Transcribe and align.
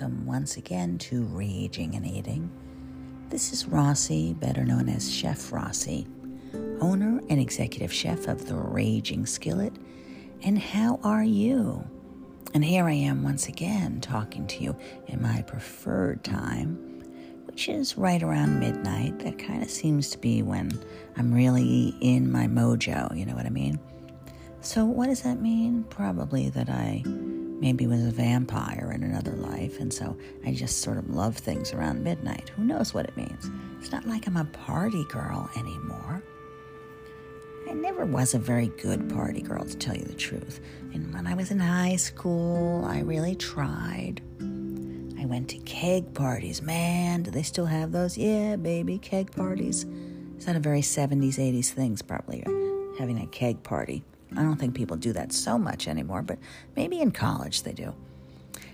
welcome 0.00 0.24
once 0.24 0.56
again 0.56 0.96
to 0.96 1.24
Raging 1.24 1.94
and 1.94 2.06
Eating. 2.06 2.50
This 3.28 3.52
is 3.52 3.66
Rossi, 3.66 4.32
better 4.32 4.64
known 4.64 4.88
as 4.88 5.12
Chef 5.12 5.52
Rossi, 5.52 6.06
owner 6.80 7.20
and 7.28 7.38
executive 7.38 7.92
chef 7.92 8.26
of 8.26 8.46
the 8.46 8.54
Raging 8.54 9.26
Skillet. 9.26 9.74
And 10.42 10.58
how 10.58 11.00
are 11.04 11.24
you? 11.24 11.84
And 12.54 12.64
here 12.64 12.86
I 12.86 12.92
am 12.92 13.22
once 13.22 13.48
again 13.48 14.00
talking 14.00 14.46
to 14.46 14.62
you 14.62 14.76
in 15.08 15.20
my 15.20 15.42
preferred 15.42 16.24
time, 16.24 16.76
which 17.44 17.68
is 17.68 17.98
right 17.98 18.22
around 18.22 18.58
midnight. 18.58 19.18
That 19.18 19.38
kind 19.38 19.62
of 19.62 19.70
seems 19.70 20.08
to 20.10 20.18
be 20.18 20.40
when 20.40 20.70
I'm 21.18 21.30
really 21.30 21.94
in 22.00 22.32
my 22.32 22.46
mojo, 22.46 23.14
you 23.14 23.26
know 23.26 23.34
what 23.34 23.44
I 23.44 23.50
mean? 23.50 23.78
So, 24.62 24.86
what 24.86 25.08
does 25.08 25.22
that 25.22 25.42
mean? 25.42 25.84
Probably 25.84 26.48
that 26.50 26.70
I 26.70 27.02
maybe 27.60 27.86
was 27.86 28.04
a 28.04 28.10
vampire 28.10 28.90
in 28.94 29.02
another 29.02 29.32
life, 29.32 29.78
and 29.78 29.92
so 29.92 30.16
I 30.44 30.52
just 30.52 30.78
sort 30.80 30.98
of 30.98 31.10
love 31.10 31.36
things 31.36 31.72
around 31.72 32.02
midnight. 32.02 32.50
Who 32.56 32.64
knows 32.64 32.92
what 32.94 33.04
it 33.04 33.16
means? 33.16 33.50
It's 33.78 33.92
not 33.92 34.06
like 34.06 34.26
I'm 34.26 34.36
a 34.36 34.44
party 34.44 35.04
girl 35.04 35.48
anymore. 35.56 36.22
I 37.68 37.72
never 37.74 38.04
was 38.04 38.34
a 38.34 38.38
very 38.38 38.68
good 38.68 39.10
party 39.10 39.42
girl, 39.42 39.64
to 39.64 39.76
tell 39.76 39.94
you 39.94 40.04
the 40.04 40.14
truth. 40.14 40.60
And 40.92 41.14
when 41.14 41.26
I 41.26 41.34
was 41.34 41.50
in 41.50 41.60
high 41.60 41.96
school, 41.96 42.84
I 42.84 43.00
really 43.00 43.36
tried. 43.36 44.22
I 45.20 45.26
went 45.26 45.50
to 45.50 45.58
keg 45.58 46.14
parties. 46.14 46.62
Man, 46.62 47.22
do 47.22 47.30
they 47.30 47.42
still 47.42 47.66
have 47.66 47.92
those? 47.92 48.16
Yeah, 48.16 48.56
baby, 48.56 48.98
keg 48.98 49.30
parties. 49.36 49.86
It's 50.36 50.46
not 50.46 50.56
a 50.56 50.60
very 50.60 50.80
70s, 50.80 51.36
80s 51.36 51.70
thing, 51.70 51.96
probably, 52.06 52.42
uh, 52.44 52.50
having 52.98 53.18
a 53.20 53.26
keg 53.26 53.62
party. 53.62 54.02
I 54.36 54.42
don't 54.42 54.56
think 54.56 54.74
people 54.74 54.96
do 54.96 55.12
that 55.12 55.32
so 55.32 55.58
much 55.58 55.88
anymore, 55.88 56.22
but 56.22 56.38
maybe 56.76 57.00
in 57.00 57.10
college 57.10 57.62
they 57.62 57.72
do. 57.72 57.94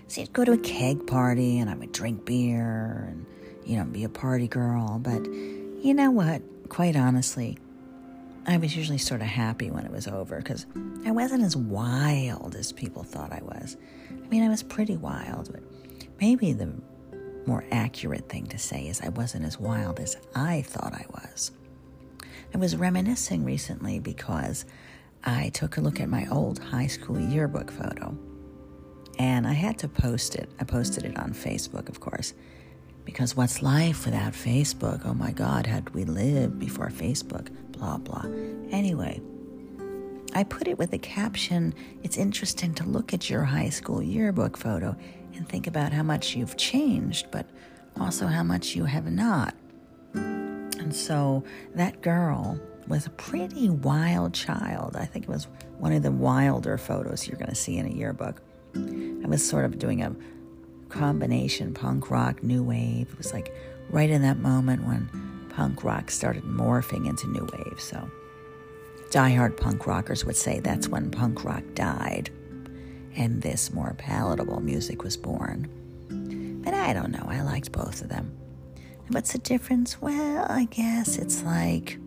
So 0.07 0.21
you'd 0.21 0.33
go 0.33 0.45
to 0.45 0.53
a 0.53 0.57
keg 0.57 1.05
party 1.07 1.59
and 1.59 1.69
I 1.69 1.75
would 1.75 1.91
drink 1.91 2.25
beer 2.25 3.07
and, 3.09 3.25
you 3.65 3.77
know, 3.77 3.83
be 3.83 4.03
a 4.03 4.09
party 4.09 4.47
girl. 4.47 4.99
But 4.99 5.25
you 5.25 5.93
know 5.93 6.11
what? 6.11 6.41
Quite 6.69 6.95
honestly, 6.95 7.57
I 8.45 8.57
was 8.57 8.75
usually 8.77 8.97
sort 8.97 9.21
of 9.21 9.27
happy 9.27 9.69
when 9.71 9.85
it 9.85 9.91
was 9.91 10.07
over 10.07 10.37
because 10.37 10.65
I 11.05 11.11
wasn't 11.11 11.43
as 11.43 11.57
wild 11.57 12.55
as 12.55 12.71
people 12.71 13.03
thought 13.03 13.33
I 13.33 13.41
was. 13.43 13.75
I 14.09 14.27
mean, 14.29 14.43
I 14.43 14.49
was 14.49 14.63
pretty 14.63 14.95
wild, 14.95 15.51
but 15.51 15.61
maybe 16.19 16.53
the 16.53 16.73
more 17.45 17.65
accurate 17.71 18.29
thing 18.29 18.45
to 18.47 18.57
say 18.57 18.87
is 18.87 19.01
I 19.01 19.09
wasn't 19.09 19.45
as 19.45 19.59
wild 19.59 19.99
as 19.99 20.17
I 20.35 20.61
thought 20.61 20.93
I 20.93 21.05
was. 21.09 21.51
I 22.53 22.57
was 22.57 22.75
reminiscing 22.75 23.43
recently 23.43 23.99
because 23.99 24.65
I 25.23 25.49
took 25.49 25.77
a 25.77 25.81
look 25.81 25.99
at 25.99 26.09
my 26.09 26.27
old 26.31 26.59
high 26.59 26.87
school 26.87 27.19
yearbook 27.19 27.71
photo 27.71 28.17
and 29.19 29.47
I 29.47 29.53
had 29.53 29.79
to 29.79 29.87
post 29.87 30.35
it. 30.35 30.49
I 30.59 30.63
posted 30.63 31.03
it 31.03 31.17
on 31.17 31.33
Facebook, 31.33 31.89
of 31.89 31.99
course, 31.99 32.33
because 33.03 33.35
what's 33.35 33.61
life 33.61 34.05
without 34.05 34.33
Facebook? 34.33 35.01
Oh 35.05 35.13
my 35.13 35.31
God, 35.31 35.65
had 35.65 35.89
we 35.91 36.05
lived 36.05 36.59
before 36.59 36.89
Facebook? 36.89 37.49
Blah, 37.71 37.97
blah. 37.97 38.25
Anyway, 38.69 39.21
I 40.33 40.43
put 40.43 40.67
it 40.67 40.77
with 40.77 40.91
the 40.91 40.99
caption 40.99 41.73
It's 42.03 42.17
interesting 42.17 42.73
to 42.75 42.83
look 42.83 43.13
at 43.13 43.29
your 43.29 43.43
high 43.43 43.69
school 43.69 44.03
yearbook 44.03 44.55
photo 44.55 44.95
and 45.33 45.47
think 45.47 45.67
about 45.67 45.91
how 45.93 46.03
much 46.03 46.35
you've 46.35 46.57
changed, 46.57 47.31
but 47.31 47.49
also 47.99 48.27
how 48.27 48.43
much 48.43 48.75
you 48.75 48.85
have 48.85 49.11
not. 49.11 49.55
And 50.13 50.95
so 50.95 51.43
that 51.75 52.01
girl 52.01 52.59
was 52.87 53.05
a 53.05 53.11
pretty 53.11 53.69
wild 53.69 54.33
child. 54.33 54.95
I 54.95 55.05
think 55.05 55.25
it 55.25 55.29
was 55.29 55.47
one 55.77 55.93
of 55.93 56.03
the 56.03 56.11
wilder 56.11 56.77
photos 56.77 57.27
you're 57.27 57.37
going 57.37 57.49
to 57.49 57.55
see 57.55 57.77
in 57.77 57.85
a 57.85 57.89
yearbook. 57.89 58.41
I 58.75 59.27
was 59.27 59.47
sort 59.47 59.65
of 59.65 59.79
doing 59.79 60.03
a 60.03 60.15
combination 60.89 61.73
punk 61.73 62.09
rock, 62.09 62.43
new 62.43 62.63
wave. 62.63 63.09
It 63.11 63.17
was 63.17 63.33
like 63.33 63.53
right 63.89 64.09
in 64.09 64.21
that 64.21 64.37
moment 64.37 64.85
when 64.85 65.09
punk 65.49 65.83
rock 65.83 66.11
started 66.11 66.43
morphing 66.43 67.07
into 67.07 67.27
new 67.27 67.47
wave. 67.53 67.79
So, 67.79 68.09
diehard 69.09 69.57
punk 69.57 69.87
rockers 69.87 70.25
would 70.25 70.35
say 70.35 70.59
that's 70.59 70.87
when 70.87 71.11
punk 71.11 71.43
rock 71.43 71.63
died 71.73 72.29
and 73.15 73.41
this 73.41 73.73
more 73.73 73.95
palatable 73.97 74.61
music 74.61 75.03
was 75.03 75.17
born. 75.17 75.67
But 76.63 76.73
I 76.73 76.93
don't 76.93 77.11
know, 77.11 77.25
I 77.27 77.41
liked 77.41 77.71
both 77.71 78.01
of 78.01 78.09
them. 78.09 78.37
What's 79.09 79.33
the 79.33 79.39
difference? 79.39 80.01
Well, 80.01 80.45
I 80.49 80.65
guess 80.65 81.17
it's 81.17 81.41
like 81.43 81.97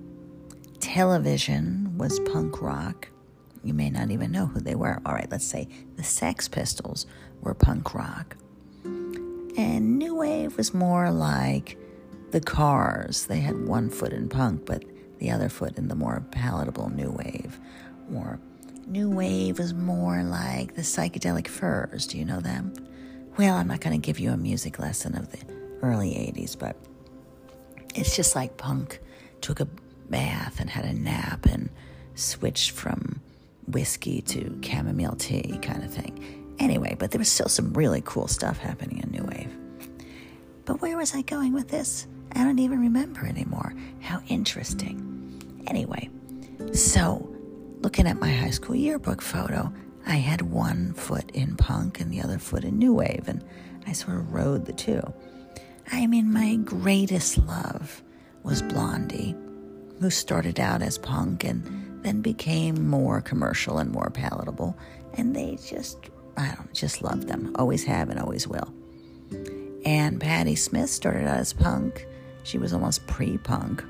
television 0.94 1.96
was 1.96 2.18
punk 2.18 2.60
rock. 2.60 3.08
You 3.62 3.72
may 3.72 3.90
not 3.90 4.10
even 4.10 4.32
know 4.32 4.46
who 4.46 4.58
they 4.58 4.74
were. 4.74 5.00
All 5.06 5.14
right, 5.14 5.30
let's 5.30 5.46
say 5.46 5.68
the 5.94 6.02
Sex 6.02 6.48
Pistols 6.48 7.06
were 7.42 7.54
punk 7.54 7.94
rock. 7.94 8.36
And 8.84 9.98
New 9.98 10.16
Wave 10.16 10.56
was 10.56 10.74
more 10.74 11.12
like 11.12 11.78
the 12.32 12.40
Cars. 12.40 13.26
They 13.26 13.38
had 13.38 13.68
one 13.68 13.88
foot 13.88 14.12
in 14.12 14.28
punk, 14.28 14.66
but 14.66 14.84
the 15.18 15.30
other 15.30 15.48
foot 15.48 15.78
in 15.78 15.86
the 15.86 15.94
more 15.94 16.24
palatable 16.32 16.90
New 16.90 17.12
Wave. 17.12 17.60
Or 18.12 18.40
New 18.88 19.10
Wave 19.10 19.60
was 19.60 19.72
more 19.72 20.24
like 20.24 20.74
the 20.74 20.82
Psychedelic 20.82 21.46
Furs. 21.46 22.08
Do 22.08 22.18
you 22.18 22.24
know 22.24 22.40
them? 22.40 22.74
Well, 23.38 23.54
I'm 23.54 23.68
not 23.68 23.80
going 23.80 23.98
to 23.98 24.04
give 24.04 24.18
you 24.18 24.32
a 24.32 24.36
music 24.36 24.80
lesson 24.80 25.16
of 25.16 25.30
the 25.30 25.38
early 25.82 26.10
80s, 26.10 26.58
but 26.58 26.74
it's 27.94 28.16
just 28.16 28.34
like 28.34 28.56
punk 28.56 28.98
took 29.40 29.60
a 29.60 29.68
bath 30.10 30.60
and 30.60 30.68
had 30.68 30.84
a 30.84 30.92
nap 30.92 31.46
and 31.46 31.70
switched 32.14 32.72
from 32.72 33.20
whiskey 33.66 34.20
to 34.22 34.58
chamomile 34.62 35.16
tea 35.16 35.58
kind 35.62 35.84
of 35.84 35.92
thing. 35.92 36.54
Anyway, 36.58 36.94
but 36.98 37.10
there 37.10 37.18
was 37.18 37.28
still 37.28 37.48
some 37.48 37.72
really 37.72 38.02
cool 38.04 38.28
stuff 38.28 38.58
happening 38.58 38.98
in 39.02 39.10
New 39.10 39.24
Wave. 39.24 39.56
But 40.64 40.82
where 40.82 40.96
was 40.96 41.14
I 41.14 41.22
going 41.22 41.52
with 41.52 41.68
this? 41.68 42.06
I 42.32 42.44
don't 42.44 42.58
even 42.58 42.80
remember 42.80 43.26
anymore. 43.26 43.74
How 44.00 44.20
interesting. 44.28 45.62
Anyway, 45.66 46.10
so 46.72 47.34
looking 47.80 48.06
at 48.06 48.20
my 48.20 48.30
high 48.30 48.50
school 48.50 48.76
yearbook 48.76 49.22
photo, 49.22 49.72
I 50.06 50.16
had 50.16 50.42
one 50.42 50.92
foot 50.94 51.30
in 51.32 51.56
punk 51.56 52.00
and 52.00 52.12
the 52.12 52.20
other 52.22 52.38
foot 52.38 52.64
in 52.64 52.78
new 52.78 52.94
wave, 52.94 53.24
and 53.26 53.44
I 53.86 53.92
sort 53.92 54.16
of 54.16 54.32
rode 54.32 54.66
the 54.66 54.72
two. 54.72 55.12
I 55.92 56.06
mean, 56.06 56.32
my 56.32 56.56
greatest 56.56 57.38
love 57.38 58.02
was 58.42 58.62
Blondie 58.62 59.34
who 60.00 60.10
started 60.10 60.58
out 60.58 60.82
as 60.82 60.98
punk 60.98 61.44
and 61.44 62.04
then 62.04 62.22
became 62.22 62.88
more 62.88 63.20
commercial 63.20 63.78
and 63.78 63.90
more 63.90 64.10
palatable. 64.10 64.76
And 65.14 65.36
they 65.36 65.58
just, 65.64 65.98
I 66.36 66.46
don't 66.48 66.60
know, 66.60 66.72
just 66.72 67.02
love 67.02 67.26
them. 67.26 67.54
Always 67.58 67.84
have 67.84 68.08
and 68.08 68.18
always 68.18 68.48
will. 68.48 68.72
And 69.84 70.20
Patti 70.20 70.56
Smith 70.56 70.90
started 70.90 71.26
out 71.26 71.38
as 71.38 71.52
punk. 71.52 72.06
She 72.42 72.58
was 72.58 72.72
almost 72.72 73.06
pre 73.06 73.38
punk. 73.38 73.84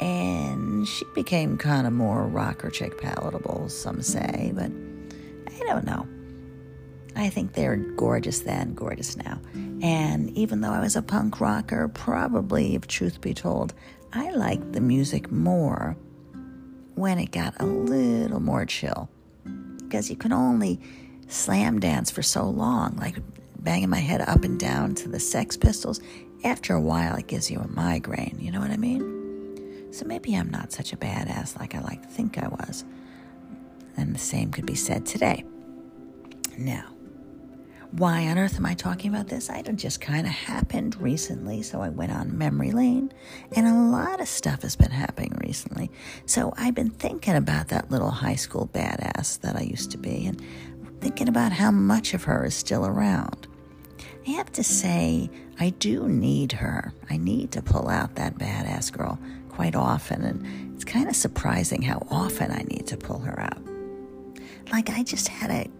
And 0.00 0.86
she 0.86 1.04
became 1.14 1.58
kind 1.58 1.86
of 1.86 1.92
more 1.92 2.24
rocker 2.26 2.70
chick 2.70 3.00
palatable, 3.00 3.68
some 3.68 4.00
say, 4.02 4.52
but 4.54 4.70
I 5.52 5.58
don't 5.66 5.84
know. 5.84 6.06
I 7.16 7.30
think 7.30 7.54
they're 7.54 7.76
gorgeous 7.76 8.40
then, 8.40 8.74
gorgeous 8.74 9.16
now. 9.16 9.40
And 9.82 10.30
even 10.30 10.60
though 10.60 10.70
I 10.70 10.78
was 10.80 10.94
a 10.94 11.02
punk 11.02 11.40
rocker, 11.40 11.88
probably, 11.88 12.76
if 12.76 12.86
truth 12.86 13.20
be 13.20 13.34
told, 13.34 13.74
I 14.12 14.30
liked 14.30 14.72
the 14.72 14.80
music 14.80 15.30
more 15.30 15.96
when 16.94 17.18
it 17.18 17.30
got 17.30 17.54
a 17.60 17.66
little 17.66 18.40
more 18.40 18.64
chill 18.64 19.08
because 19.78 20.10
you 20.10 20.16
can 20.16 20.32
only 20.32 20.80
slam 21.28 21.78
dance 21.78 22.10
for 22.10 22.22
so 22.22 22.44
long, 22.44 22.96
like 22.96 23.16
banging 23.58 23.90
my 23.90 23.98
head 23.98 24.20
up 24.22 24.44
and 24.44 24.58
down 24.58 24.94
to 24.96 25.08
the 25.08 25.20
Sex 25.20 25.56
Pistols. 25.56 26.00
After 26.44 26.74
a 26.74 26.80
while, 26.80 27.16
it 27.16 27.26
gives 27.26 27.50
you 27.50 27.58
a 27.58 27.68
migraine. 27.68 28.38
You 28.40 28.50
know 28.52 28.60
what 28.60 28.70
I 28.70 28.76
mean? 28.76 29.92
So 29.92 30.04
maybe 30.04 30.34
I'm 30.34 30.50
not 30.50 30.72
such 30.72 30.92
a 30.92 30.96
badass 30.96 31.58
like 31.58 31.74
I 31.74 31.80
like 31.80 32.02
to 32.02 32.08
think 32.08 32.38
I 32.38 32.48
was. 32.48 32.84
And 33.96 34.14
the 34.14 34.18
same 34.18 34.50
could 34.52 34.66
be 34.66 34.74
said 34.74 35.04
today. 35.06 35.44
Now, 36.56 36.86
why 37.92 38.26
on 38.28 38.38
earth 38.38 38.56
am 38.56 38.66
I 38.66 38.74
talking 38.74 39.12
about 39.12 39.28
this? 39.28 39.48
I 39.48 39.62
just 39.62 40.00
kind 40.00 40.26
of 40.26 40.32
happened 40.32 41.00
recently, 41.00 41.62
so 41.62 41.80
I 41.80 41.88
went 41.88 42.12
on 42.12 42.36
memory 42.36 42.70
lane, 42.70 43.12
and 43.56 43.66
a 43.66 43.74
lot 43.74 44.20
of 44.20 44.28
stuff 44.28 44.62
has 44.62 44.76
been 44.76 44.90
happening 44.90 45.36
recently. 45.42 45.90
So 46.26 46.52
I've 46.56 46.74
been 46.74 46.90
thinking 46.90 47.34
about 47.34 47.68
that 47.68 47.90
little 47.90 48.10
high 48.10 48.34
school 48.34 48.68
badass 48.72 49.40
that 49.40 49.56
I 49.56 49.62
used 49.62 49.90
to 49.92 49.98
be, 49.98 50.26
and 50.26 50.42
thinking 51.00 51.28
about 51.28 51.52
how 51.52 51.70
much 51.70 52.12
of 52.14 52.24
her 52.24 52.44
is 52.44 52.54
still 52.54 52.84
around. 52.84 53.46
I 54.26 54.32
have 54.32 54.52
to 54.52 54.64
say, 54.64 55.30
I 55.58 55.70
do 55.70 56.08
need 56.08 56.52
her. 56.52 56.92
I 57.08 57.16
need 57.16 57.52
to 57.52 57.62
pull 57.62 57.88
out 57.88 58.16
that 58.16 58.34
badass 58.34 58.92
girl 58.92 59.18
quite 59.48 59.74
often, 59.74 60.22
and 60.24 60.74
it's 60.74 60.84
kind 60.84 61.08
of 61.08 61.16
surprising 61.16 61.82
how 61.82 62.06
often 62.10 62.52
I 62.52 62.64
need 62.68 62.86
to 62.88 62.96
pull 62.96 63.20
her 63.20 63.40
out. 63.40 63.58
Like, 64.70 64.90
I 64.90 65.02
just 65.02 65.28
had 65.28 65.50
a 65.50 65.70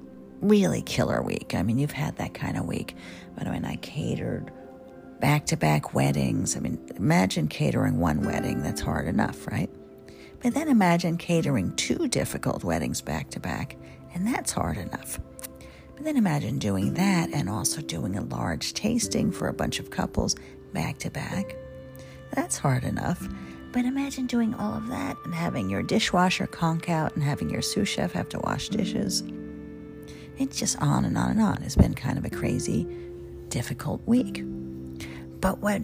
really 0.41 0.83
killer 0.83 1.23
week. 1.23 1.55
I 1.55 1.63
mean, 1.63 1.79
you've 1.79 1.93
had 1.93 2.17
that 2.17 2.35
kind 2.35 2.57
of 2.57 2.67
week. 2.67 2.95
But 3.37 3.47
I 3.47 3.51
mean, 3.51 3.65
I 3.65 3.77
catered 3.77 4.51
back 5.21 5.47
to 5.47 5.57
back 5.57 5.95
weddings. 5.95 6.57
I 6.57 6.61
mean, 6.61 6.79
imagine 6.97 7.49
catering 7.49 7.99
one 7.99 8.23
wedding. 8.23 8.63
That's 8.63 8.81
hard 8.81 9.07
enough, 9.07 9.47
right? 9.47 9.71
But 10.43 10.55
then 10.55 10.69
imagine 10.69 11.17
catering 11.17 11.75
two 11.77 12.09
difficult 12.09 12.63
weddings 12.63 13.01
back 13.01 13.31
to 13.31 13.41
back, 13.41 13.77
and 14.15 14.27
that's 14.27 14.53
hard 14.53 14.77
enough. 14.77 15.19
But 15.97 16.05
then 16.05 16.17
imagine 16.17 16.61
doing 16.61 16.95
that 16.95 17.31
and 17.33 17.51
also 17.51 17.81
doing 17.81 18.17
a 18.17 18.23
large 18.23 18.73
tasting 18.75 19.33
for 19.33 19.49
a 19.49 19.53
bunch 19.53 19.81
of 19.81 19.91
couples 19.91 20.37
back 20.73 20.99
to 20.99 21.11
back. 21.11 21.57
That's 22.33 22.57
hard 22.57 22.85
enough. 22.85 23.29
But 23.73 23.85
imagine 23.85 24.27
doing 24.27 24.55
all 24.55 24.75
of 24.75 24.87
that 24.89 25.17
and 25.25 25.35
having 25.35 25.69
your 25.69 25.83
dishwasher 25.83 26.47
conk 26.47 26.89
out 26.89 27.15
and 27.15 27.23
having 27.23 27.51
your 27.51 27.63
sous 27.63 27.89
chef 27.89 28.13
have 28.13 28.29
to 28.31 28.39
wash 28.39 28.69
dishes. 28.69 29.25
It's 30.39 30.59
just 30.59 30.81
on 30.81 31.05
and 31.05 31.19
on 31.19 31.31
and 31.31 31.41
on. 31.41 31.63
It's 31.63 31.77
been 31.77 31.95
kind 31.95 32.19
of 32.19 32.25
a 32.25 32.31
crazy, 32.31 32.87
difficult 33.49 34.07
week. 34.07 34.43
But 35.41 35.59
what 35.59 35.83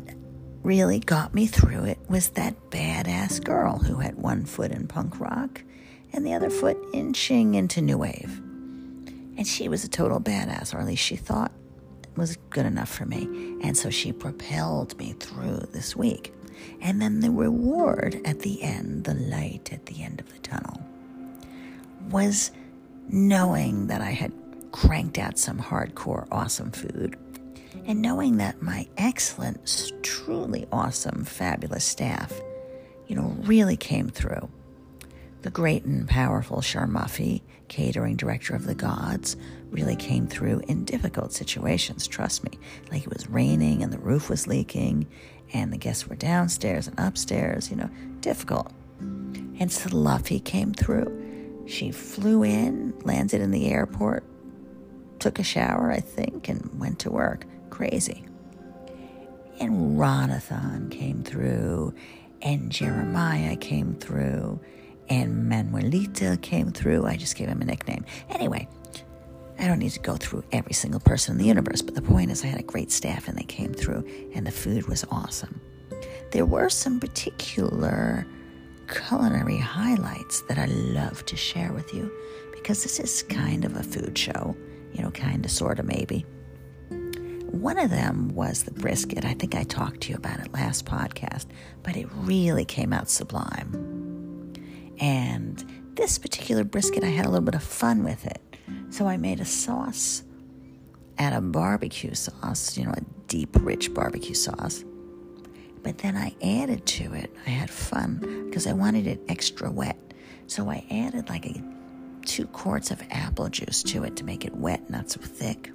really 0.63 0.99
got 0.99 1.35
me 1.35 1.47
through 1.47 1.85
it 1.85 1.99
was 2.09 2.31
that 2.31 2.71
badass 2.71 3.43
girl 3.45 3.79
who 3.79 3.97
had 3.97 4.17
one 4.17 4.45
foot 4.45 4.71
in 4.71 4.87
punk 4.87 5.21
rock 5.21 5.63
and 6.13 6.25
the 6.25 6.35
other 6.35 6.51
foot 6.51 6.79
inching 6.93 7.55
into 7.55 7.83
new 7.83 7.99
wave. 7.99 8.41
And 9.37 9.47
she 9.47 9.69
was 9.69 9.85
a 9.85 9.89
total 9.89 10.21
badass, 10.21 10.75
or 10.75 10.79
at 10.79 10.87
least 10.87 11.03
she 11.03 11.17
thought 11.17 11.53
was 12.17 12.37
good 12.51 12.67
enough 12.67 12.89
for 12.89 13.05
me. 13.05 13.25
And 13.63 13.77
so 13.77 13.91
she 13.91 14.13
propelled 14.13 14.97
me 14.97 15.15
through 15.15 15.69
this 15.73 15.97
week. 15.97 16.33
And 16.81 17.03
then 17.03 17.21
the 17.21 17.31
reward 17.31 18.21
at 18.25 18.41
the 18.41 18.63
end, 18.63 19.05
the 19.05 19.15
light 19.15 19.73
at 19.73 19.87
the 19.87 20.03
end 20.05 20.21
of 20.21 20.33
the 20.33 20.39
tunnel, 20.39 20.81
was 22.11 22.53
knowing 23.09 23.89
that 23.89 24.01
I 24.01 24.11
had 24.11 24.33
cranked 24.75 25.19
out 25.19 25.39
some 25.39 25.57
hardcore 25.57 26.27
awesome 26.33 26.73
food 26.73 27.17
and 27.87 28.03
knowing 28.03 28.39
that 28.39 28.61
my 28.61 28.89
excellent, 28.97 29.93
truly 30.03 30.67
awesome, 30.73 31.25
fabulous 31.25 31.85
staff, 31.85 32.41
you 33.07 33.15
know, 33.15 33.37
really 33.43 33.77
came 33.77 34.09
through. 34.09 34.51
The 35.43 35.51
great 35.51 35.85
and 35.85 36.09
powerful 36.09 36.61
Sharmuffy, 36.61 37.43
catering 37.69 38.17
director 38.17 38.57
of 38.57 38.67
the 38.67 38.75
gods, 38.75 39.37
really 39.71 39.95
came 39.95 40.27
through 40.27 40.61
in 40.67 40.85
difficult 40.85 41.33
situations, 41.33 42.09
trust 42.09 42.43
me. 42.43 42.59
Like 42.91 43.03
it 43.03 43.13
was 43.13 43.31
raining 43.31 43.85
and 43.85 43.93
the 43.93 43.99
roof 43.99 44.29
was 44.29 44.49
leaking 44.49 45.07
and 45.53 45.73
the 45.73 45.79
guests 45.79 46.09
were 46.09 46.17
downstairs 46.17 46.89
and 46.89 46.99
upstairs, 46.99 47.71
you 47.71 47.77
know, 47.77 47.91
difficult. 48.23 48.73
And 48.99 49.71
Sluffy 49.71 50.41
came 50.41 50.73
through. 50.73 51.63
She 51.69 51.93
flew 51.93 52.43
in, 52.43 52.93
landed 53.05 53.41
in 53.41 53.53
the 53.53 53.69
airport, 53.69 54.25
took 55.21 55.39
a 55.39 55.43
shower, 55.43 55.91
I 55.91 56.01
think, 56.01 56.49
and 56.49 56.79
went 56.79 56.99
to 57.01 57.11
work. 57.11 57.47
Crazy. 57.71 58.25
And 59.61 59.99
Ronathon 59.99 60.91
came 60.91 61.23
through, 61.23 61.95
and 62.43 62.71
Jeremiah 62.71 63.57
came 63.57 63.95
through, 63.95 64.61
and 65.09 65.51
Manuelita 65.51 66.41
came 66.43 66.73
through. 66.73 67.07
I 67.07 67.17
just 67.17 67.37
gave 67.37 67.49
him 67.49 67.63
a 67.63 67.65
nickname. 67.65 68.05
Anyway, 68.31 68.69
I 69.59 69.67
don't 69.67 69.79
need 69.79 69.93
to 69.93 70.01
go 70.01 70.17
through 70.17 70.45
every 70.51 70.73
single 70.73 71.01
person 71.01 71.33
in 71.33 71.39
the 71.39 71.47
universe, 71.47 71.83
but 71.83 71.95
the 71.95 72.03
point 72.03 72.31
is, 72.31 72.43
I 72.43 72.49
had 72.49 72.59
a 72.59 72.65
great 72.65 72.91
staff 72.91 73.29
and 73.29 73.39
they 73.39 73.45
came 73.45 73.73
through, 73.73 74.05
and 74.35 74.47
the 74.47 74.51
food 74.51 74.89
was 74.89 75.05
awesome. 75.11 75.61
There 76.33 76.47
were 76.47 76.69
some 76.69 76.99
particular 76.99 78.27
culinary 78.93 79.59
highlights 79.59 80.43
that 80.43 80.59
I 80.59 80.67
love 80.67 81.25
to 81.27 81.37
share 81.37 81.73
with 81.73 81.95
you 81.95 82.11
because 82.53 82.83
this 82.83 82.99
is 82.99 83.23
kind 83.23 83.65
of 83.65 83.77
a 83.77 83.83
food 83.83 84.19
show, 84.19 84.57
you 84.95 85.03
know, 85.03 85.11
kind 85.11 85.45
of, 85.45 85.51
sort 85.51 85.79
of, 85.79 85.87
maybe. 85.87 86.25
One 87.51 87.79
of 87.79 87.91
them 87.91 88.35
was 88.35 88.65
the 88.65 88.73
brisket. 88.73 89.25
I 89.25 89.35
think 89.35 89.55
I 89.55 89.63
talked 89.65 90.03
to 90.03 90.11
you 90.11 90.17
about 90.17 90.41
it 90.41 90.53
last 90.53 90.87
podcast, 90.87 91.47
but 91.83 91.97
it 91.97 92.09
really 92.13 92.65
came 92.65 92.93
out 92.93 93.09
sublime. 93.09 94.53
And 94.99 95.65
this 95.95 96.19
particular 96.19 96.65
brisket, 96.65 97.05
I 97.05 97.09
had 97.09 97.27
a 97.27 97.29
little 97.29 97.45
bit 97.45 97.55
of 97.55 97.63
fun 97.63 98.03
with 98.05 98.27
it. 98.27 98.41
So 98.91 99.07
I 99.07 99.17
made 99.17 99.41
a 99.41 99.45
sauce 99.45 100.23
out 101.19 101.33
of 101.33 101.53
barbecue 101.53 102.15
sauce, 102.15 102.77
you 102.77 102.85
know, 102.85 102.93
a 102.93 103.01
deep, 103.29 103.57
rich 103.61 103.95
barbecue 103.95 104.35
sauce. 104.35 104.85
But 105.83 105.99
then 105.99 106.17
I 106.17 106.35
added 106.43 106.87
to 106.87 107.13
it, 107.15 107.33
I 107.47 107.51
had 107.51 107.71
fun 107.71 108.47
because 108.47 108.67
I 108.67 108.73
wanted 108.73 109.07
it 109.07 109.21
extra 109.29 109.71
wet. 109.71 109.99
So 110.47 110.69
I 110.69 110.85
added 110.91 111.29
like 111.29 111.47
a 111.47 111.63
two 112.25 112.47
quarts 112.47 112.91
of 112.91 113.03
apple 113.11 113.49
juice 113.49 113.83
to 113.85 114.05
it 114.05 114.17
to 114.17 114.25
make 114.25 114.45
it 114.45 114.57
wet, 114.57 114.91
not 114.91 115.11
so 115.11 115.21
thick. 115.21 115.71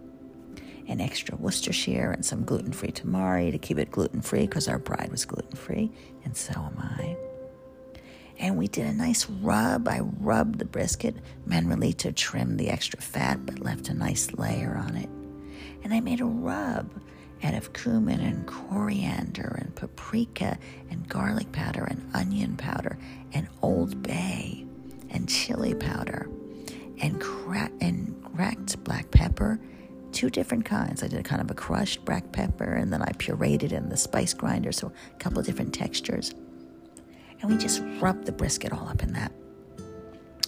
An 0.88 1.00
extra 1.00 1.36
Worcestershire 1.36 2.12
and 2.12 2.25
some 2.25 2.44
gluten 2.44 2.74
free 2.74 2.92
tamari 2.92 3.51
to 3.51 3.60
keep 3.60 3.78
it 3.78 3.92
gluten 3.92 4.22
free 4.22 4.42
because 4.42 4.68
our 4.68 4.80
bride 4.80 5.12
was 5.12 5.25
gluten 5.25 5.56
free, 5.56 5.92
and 6.24 6.36
so 6.36 6.54
am 6.54 6.78
I 6.78 7.16
and 8.40 8.57
we 8.57 8.68
did 8.68 8.88
a 8.88 8.94
nice 8.94 9.30
rub. 9.30 9.88
I 9.88 10.00
rubbed 10.00 10.60
the 10.60 10.66
brisket 10.66 11.16
manually 11.46 11.94
to 11.94 12.13
trim 12.13 12.56
the 12.56 12.69
extra 12.69 13.01
fat, 13.01 13.46
but 13.46 13.60
left 13.60 13.90
a 13.90 13.94
nice 13.94 14.31
layer 14.34 14.75
on 14.78 14.96
it. 14.96 15.10
And 15.84 15.94
I 15.94 16.00
made 16.00 16.22
a 16.22 16.25
rub 16.25 16.90
out 17.44 17.54
of 17.54 17.74
cumin 17.74 18.22
and 18.22 18.48
coriander 18.48 19.60
and 19.62 19.75
paprika 19.75 20.57
and 20.90 21.07
garlic 21.07 21.51
powder 21.51 21.84
and 21.84 22.10
onion 22.13 22.56
powder 22.56 22.98
and 23.34 23.48
Old 23.62 24.01
Bay 24.01 24.66
and 25.10 25.28
chili 25.28 25.74
powder 25.74 26.30
and, 27.01 27.19
cra- 27.22 27.72
and 27.81 28.24
cracked 28.36 28.84
black 28.84 29.12
pepper. 29.12 29.60
Two 30.12 30.30
different 30.30 30.66
kinds. 30.66 31.04
I 31.04 31.07
did 31.07 31.24
kind 31.24 31.42
of 31.42 31.51
a 31.51 31.54
crushed 31.54 32.04
black 32.04 32.31
pepper 32.31 32.74
and 32.74 32.92
then 32.92 33.01
I 33.04 33.12
pureed 33.12 33.62
it 33.63 33.72
in 33.72 33.90
the 33.90 33.98
spice 33.98 34.34
grinder, 34.34 34.72
so 34.72 34.92
a 35.13 35.18
couple 35.19 35.40
of 35.40 35.46
different 35.46 35.74
textures 35.74 36.34
and 37.42 37.51
we 37.51 37.57
just 37.57 37.81
rubbed 38.00 38.25
the 38.25 38.31
brisket 38.31 38.74
all 38.74 38.88
up 38.88 39.04
in 39.04 39.13
that. 39.13 39.31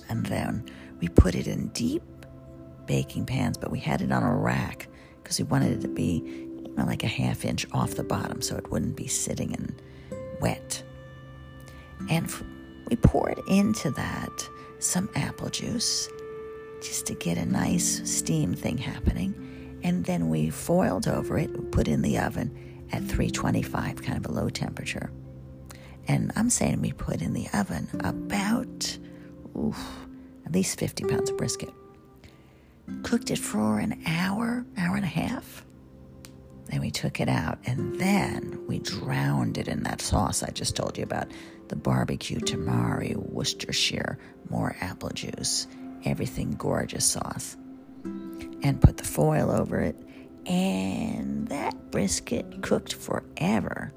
And 0.10 0.26
then 0.26 0.66
we 1.00 1.08
put 1.08 1.36
it 1.36 1.48
in 1.48 1.68
deep 1.70 2.04
baking 2.86 3.26
pans, 3.26 3.58
but 3.58 3.72
we 3.72 3.80
had 3.80 4.02
it 4.02 4.12
on 4.12 4.24
a 4.24 4.36
rack 4.36 4.88
because 5.24 5.40
we 5.40 5.46
wanted 5.46 5.72
it 5.72 5.82
to 5.82 5.88
be 5.88 6.22
you 6.26 6.74
know, 6.76 6.86
like 6.86 7.04
a 7.04 7.08
half 7.08 7.46
inch 7.46 7.66
off 7.72 7.96
the 7.96 8.04
bottom 8.04 8.42
so 8.42 8.58
it 8.58 8.70
wouldn't 8.70 8.96
be 8.96 9.08
sitting 9.08 9.52
in 9.52 9.80
wet. 10.42 10.84
And 12.10 12.30
we 12.90 12.96
poured 12.98 13.40
into 13.48 13.92
that 13.92 14.50
some 14.80 15.10
apple 15.16 15.50
juice 15.50 16.10
just 16.82 17.06
to 17.08 17.14
get 17.14 17.38
a 17.38 17.46
nice 17.46 18.02
steam 18.10 18.54
thing 18.54 18.78
happening. 18.78 19.80
And 19.84 20.06
then 20.06 20.30
we 20.30 20.50
foiled 20.50 21.08
over 21.08 21.38
it, 21.38 21.72
put 21.72 21.88
in 21.88 22.02
the 22.02 22.20
oven 22.20 22.88
at 22.92 23.02
325, 23.04 24.02
kind 24.02 24.18
of 24.18 24.30
a 24.30 24.34
low 24.34 24.50
temperature. 24.50 25.12
And 26.08 26.32
I'm 26.36 26.50
saying 26.50 26.82
we 26.82 26.92
put 26.92 27.22
in 27.22 27.34
the 27.34 27.48
oven 27.54 27.88
about 28.04 28.98
oof, 29.58 29.80
at 30.46 30.52
least 30.52 30.80
50 30.80 31.06
pounds 31.06 31.30
of 31.30 31.38
brisket. 31.38 31.74
Cooked 33.04 33.32
it 33.32 33.40
for 33.40 33.80
an 33.80 34.02
hour, 34.06 34.66
hour 34.78 34.96
and 34.96 35.06
a 35.06 35.08
half. 35.08 35.66
Then 36.66 36.82
we 36.82 36.92
took 36.92 37.20
it 37.20 37.30
out 37.30 37.60
and 37.66 38.00
then 38.00 38.66
we 38.68 38.80
drowned 38.80 39.58
it 39.58 39.68
in 39.68 39.84
that 39.84 40.02
sauce 40.02 40.44
I 40.44 40.52
just 40.52 40.76
told 40.76 40.98
you 40.98 41.04
about 41.04 41.32
the 41.68 41.76
barbecue, 41.76 42.40
tamari, 42.40 43.16
Worcestershire, 43.16 44.18
more 44.50 44.76
apple 44.82 45.10
juice, 45.10 45.68
everything 46.06 46.52
gorgeous 46.52 47.06
sauce. 47.06 47.58
And 48.04 48.80
put 48.80 48.98
the 48.98 49.04
foil 49.04 49.50
over 49.52 49.80
it. 49.80 49.96
And 50.46 51.48
that 51.48 51.92
brisket 51.92 52.62
cooked 52.62 52.94
forever 52.94 53.92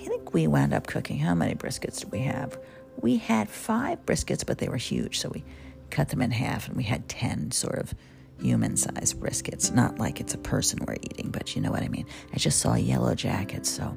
I 0.00 0.08
think 0.08 0.32
we 0.32 0.46
wound 0.46 0.72
up 0.72 0.86
cooking. 0.86 1.18
How 1.18 1.34
many 1.34 1.54
briskets 1.54 2.00
did 2.00 2.10
we 2.10 2.20
have? 2.20 2.58
We 3.00 3.18
had 3.18 3.48
five 3.48 4.04
briskets, 4.06 4.44
but 4.46 4.58
they 4.58 4.68
were 4.68 4.76
huge. 4.76 5.18
So 5.18 5.28
we 5.28 5.44
cut 5.90 6.08
them 6.08 6.22
in 6.22 6.30
half 6.30 6.68
and 6.68 6.76
we 6.76 6.84
had 6.84 7.08
10 7.08 7.50
sort 7.50 7.78
of 7.78 7.94
human 8.40 8.76
sized 8.76 9.20
briskets. 9.20 9.72
Not 9.72 9.98
like 9.98 10.20
it's 10.20 10.34
a 10.34 10.38
person 10.38 10.80
we're 10.86 10.96
eating, 11.02 11.30
but 11.30 11.54
you 11.54 11.62
know 11.62 11.70
what 11.70 11.82
I 11.82 11.88
mean. 11.88 12.06
I 12.32 12.38
just 12.38 12.60
saw 12.60 12.74
Yellowjackets, 12.74 13.66
so 13.66 13.96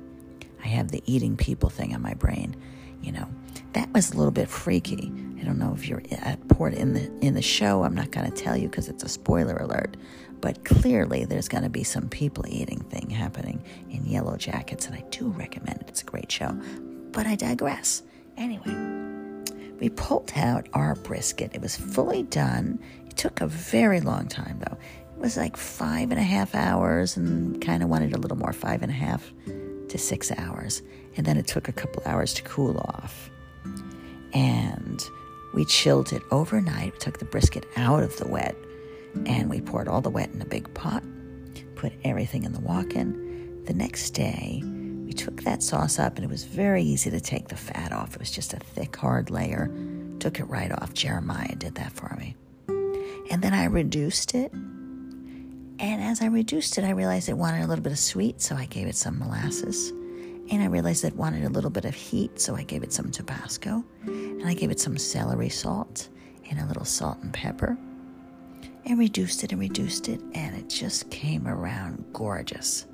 I 0.63 0.68
have 0.68 0.92
the 0.92 1.01
eating 1.06 1.38
people 1.38 1.70
thing 1.70 1.96
on 1.96 2.01
my 2.01 2.13
brain. 2.13 2.56
You 3.01 3.13
know, 3.13 3.30
that 3.74 3.92
was 3.94 4.12
a 4.12 4.18
little 4.18 4.32
bit 4.32 4.50
freaky. 4.50 5.12
I 5.39 5.46
don't 5.46 5.58
know 5.58 5.74
if 5.75 5.88
you're 5.88 6.01
at 6.12 6.48
port 6.48 6.74
in 6.74 6.94
the 6.94 7.12
in 7.20 7.34
the 7.34 7.42
show. 7.42 7.84
I'm 7.84 7.96
not 7.96 8.12
going 8.12 8.30
to 8.32 8.36
tell 8.36 8.56
you 8.56 8.70
because 8.70 8.88
it's 8.88 9.03
a 9.03 9.10
spoiler 9.10 9.58
alert. 9.58 9.98
But 10.42 10.65
clearly, 10.65 11.25
there's 11.25 11.48
going 11.48 11.63
to 11.63 11.70
be 11.70 11.84
some 11.84 12.10
people 12.10 12.46
eating 12.48 12.80
thing 12.89 13.10
happening 13.10 13.63
in 13.89 14.03
Yellowjackets, 14.03 14.88
and 14.88 14.96
I 14.96 15.03
do 15.10 15.30
recommend 15.30 15.82
it. 15.82 15.89
It's 15.89 16.01
a 16.01 16.06
great 16.06 16.32
show. 16.32 16.51
But 17.12 17.27
I 17.27 17.36
digress. 17.36 18.03
Anyway, 18.36 18.75
we 19.80 19.89
pulled 19.89 20.32
out 20.36 20.68
our 20.74 20.96
brisket. 20.96 21.51
It 21.53 21.62
was 21.62 21.77
fully 21.77 22.24
done. 22.24 22.80
It 23.06 23.15
took 23.15 23.42
a 23.42 23.48
very 23.48 24.01
long 24.01 24.27
time, 24.27 24.60
though. 24.60 24.77
It 25.15 25.20
was 25.20 25.38
like 25.38 25.56
five 25.56 26.12
and 26.12 26.20
a 26.20 26.24
half 26.24 26.56
hours, 26.56 27.15
and 27.15 27.62
kind 27.62 27.82
of 27.82 27.89
wanted 27.89 28.13
a 28.13 28.18
little 28.18 28.38
more 28.38 28.53
five 28.53 28.82
and 28.82 28.92
a 28.92 28.96
half 28.96 29.32
to 29.46 29.98
six 29.98 30.32
hours. 30.32 30.82
And 31.15 31.25
then 31.25 31.38
it 31.38 31.48
took 31.48 31.70
a 31.70 31.74
couple 31.74 32.03
hours 32.06 32.34
to 32.34 32.42
cool 32.44 32.77
off. 32.80 33.30
And 34.34 35.08
we 35.54 35.66
chilled 35.66 36.12
it 36.13 36.24
overnight. 36.32 36.94
We 36.94 37.00
took 37.00 37.20
the 37.20 37.25
brisket 37.25 37.66
out 37.75 38.04
of 38.04 38.18
the 38.18 38.28
wet 38.28 38.56
and 39.25 39.50
we 39.50 39.62
poured 39.62 39.88
all 39.88 40.02
the 40.02 40.10
wet 40.10 40.32
in 40.32 40.42
a 40.42 40.46
big 40.46 40.74
pot, 40.74 41.04
put 41.75 41.94
everything 42.04 42.44
in 42.44 42.54
the 42.54 42.60
walk 42.60 42.96
in. 42.96 43.63
The 43.66 43.74
next 43.74 44.12
day, 44.12 44.62
we 45.06 45.13
took 45.13 45.44
that 45.44 45.62
sauce 45.63 46.00
up, 46.00 46.16
and 46.16 46.25
it 46.25 46.30
was 46.30 46.44
very 46.46 46.84
easy 46.84 47.12
to 47.12 47.22
take 47.22 47.48
the 47.50 47.56
fat 47.56 47.92
off. 47.92 48.13
It 48.16 48.20
was 48.20 48.32
just 48.32 48.54
a 48.54 48.58
thick, 48.58 48.96
hard 48.96 49.30
layer. 49.30 49.70
Took 50.20 50.40
it 50.40 50.46
right 50.46 50.72
off. 50.72 50.94
Jeremiah 50.94 51.56
did 51.56 51.75
that 51.75 51.94
for 51.94 52.16
me. 52.20 52.36
And 53.30 53.42
then 53.42 53.54
I 53.54 53.66
reduced 53.66 54.36
it 54.36 54.52
And 55.80 56.02
as 56.02 56.22
I 56.22 56.28
reduced 56.28 56.78
it, 56.78 56.84
I 56.84 56.92
realized 56.92 57.30
it 57.30 57.38
wanted 57.38 57.63
a 57.63 57.68
little 57.68 57.84
bit 57.84 57.92
of 57.92 58.00
sweet, 58.00 58.42
so 58.42 58.56
I 58.56 58.66
gave 58.66 58.88
it 58.88 58.96
some 58.96 59.20
molasses. 59.20 59.92
And 60.50 60.62
I 60.62 60.68
realized 60.68 61.04
it 61.04 61.16
wanted 61.16 61.44
a 61.46 61.50
little 61.50 61.70
bit 61.70 61.86
of 61.86 61.96
heat, 61.96 62.40
so 62.40 62.56
I 62.56 62.64
gave 62.64 62.84
it 62.84 62.94
some 62.94 63.12
Tabasco. 63.12 63.84
And 64.06 64.46
I 64.46 64.54
gave 64.54 64.72
it 64.72 64.80
some 64.80 64.98
celery 64.98 65.50
salt 65.50 66.10
and 66.50 66.60
a 66.60 66.66
little 66.66 66.86
salt 66.86 67.18
and 67.22 67.34
pepper. 67.34 67.78
And 68.86 69.00
reduced 69.00 69.44
it 69.44 69.52
and 69.52 69.62
reduced 69.62 70.10
it, 70.10 70.22
and 70.34 70.56
it 70.56 70.70
just 70.70 71.10
came 71.10 71.48
around 71.48 72.04
gorgeous. 72.12 72.86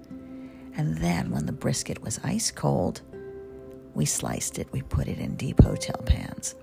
And 0.76 0.98
then 0.98 1.32
when 1.32 1.46
the 1.46 1.52
brisket 1.52 2.02
was 2.02 2.20
ice 2.24 2.52
cold, 2.52 3.02
we 3.96 4.06
sliced 4.06 4.60
it, 4.60 4.72
we 4.72 4.82
put 4.84 5.08
it 5.08 5.18
in 5.18 5.36
deep 5.36 5.62
hotel 5.62 6.00
pans. 6.06 6.56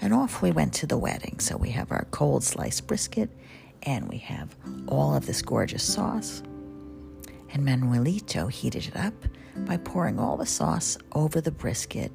And 0.00 0.14
off 0.14 0.42
we 0.42 0.52
went 0.52 0.72
to 0.74 0.86
the 0.86 0.96
wedding. 0.96 1.38
So 1.38 1.56
we 1.56 1.70
have 1.70 1.92
our 1.92 2.06
cold 2.10 2.44
sliced 2.44 2.86
brisket 2.86 3.30
and 3.82 4.08
we 4.08 4.18
have 4.18 4.54
all 4.88 5.14
of 5.14 5.26
this 5.26 5.42
gorgeous 5.42 5.82
sauce. 5.82 6.42
And 7.52 7.66
Manuelito 7.66 8.50
heated 8.50 8.86
it 8.86 8.96
up 8.96 9.14
by 9.56 9.76
pouring 9.76 10.18
all 10.18 10.36
the 10.36 10.46
sauce 10.46 10.98
over 11.12 11.40
the 11.40 11.50
brisket, 11.50 12.12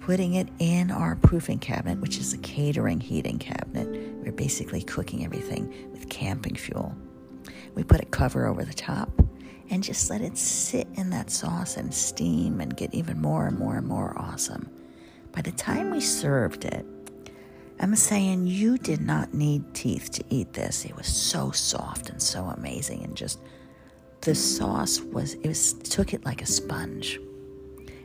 putting 0.00 0.34
it 0.34 0.48
in 0.58 0.90
our 0.90 1.16
proofing 1.16 1.58
cabinet, 1.58 2.00
which 2.00 2.18
is 2.18 2.32
a 2.32 2.38
catering 2.38 3.00
heating 3.00 3.38
cabinet. 3.38 3.88
We're 4.24 4.32
basically 4.32 4.82
cooking 4.82 5.24
everything 5.24 5.90
with 5.92 6.08
camping 6.08 6.56
fuel. 6.56 6.94
We 7.74 7.84
put 7.84 8.00
a 8.00 8.06
cover 8.06 8.46
over 8.46 8.64
the 8.64 8.74
top 8.74 9.10
and 9.70 9.82
just 9.82 10.10
let 10.10 10.20
it 10.20 10.36
sit 10.36 10.86
in 10.94 11.10
that 11.10 11.30
sauce 11.30 11.76
and 11.76 11.94
steam 11.94 12.60
and 12.60 12.76
get 12.76 12.92
even 12.94 13.20
more 13.20 13.46
and 13.46 13.58
more 13.58 13.76
and 13.76 13.86
more 13.86 14.14
awesome. 14.18 14.68
By 15.32 15.40
the 15.40 15.52
time 15.52 15.90
we 15.90 16.00
served 16.00 16.64
it, 16.64 16.84
I'm 17.80 17.96
saying 17.96 18.46
you 18.46 18.76
did 18.78 19.00
not 19.00 19.32
need 19.34 19.74
teeth 19.74 20.10
to 20.12 20.24
eat 20.28 20.52
this. 20.52 20.84
It 20.84 20.94
was 20.94 21.06
so 21.06 21.50
soft 21.50 22.10
and 22.10 22.20
so 22.22 22.44
amazing, 22.44 23.02
and 23.02 23.16
just 23.16 23.40
the 24.22 24.34
sauce 24.34 25.00
was 25.00 25.34
it 25.34 25.48
was 25.48 25.72
took 25.72 26.14
it 26.14 26.24
like 26.24 26.42
a 26.42 26.46
sponge. 26.46 27.20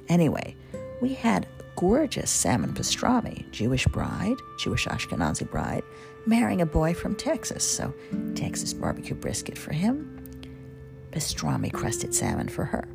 Anyway, 0.09 0.55
we 1.01 1.13
had 1.13 1.47
gorgeous 1.75 2.31
salmon 2.31 2.73
pastrami, 2.73 3.49
Jewish 3.51 3.85
bride, 3.87 4.37
Jewish 4.57 4.87
Ashkenazi 4.87 5.49
bride, 5.49 5.83
marrying 6.25 6.61
a 6.61 6.65
boy 6.65 6.95
from 6.95 7.15
Texas. 7.15 7.63
So 7.69 7.93
Texas 8.35 8.73
barbecue 8.73 9.15
brisket 9.15 9.57
for 9.57 9.73
him, 9.73 10.19
pastrami 11.11 11.71
crusted 11.71 12.15
salmon 12.15 12.47
for 12.47 12.65
her. 12.65 12.87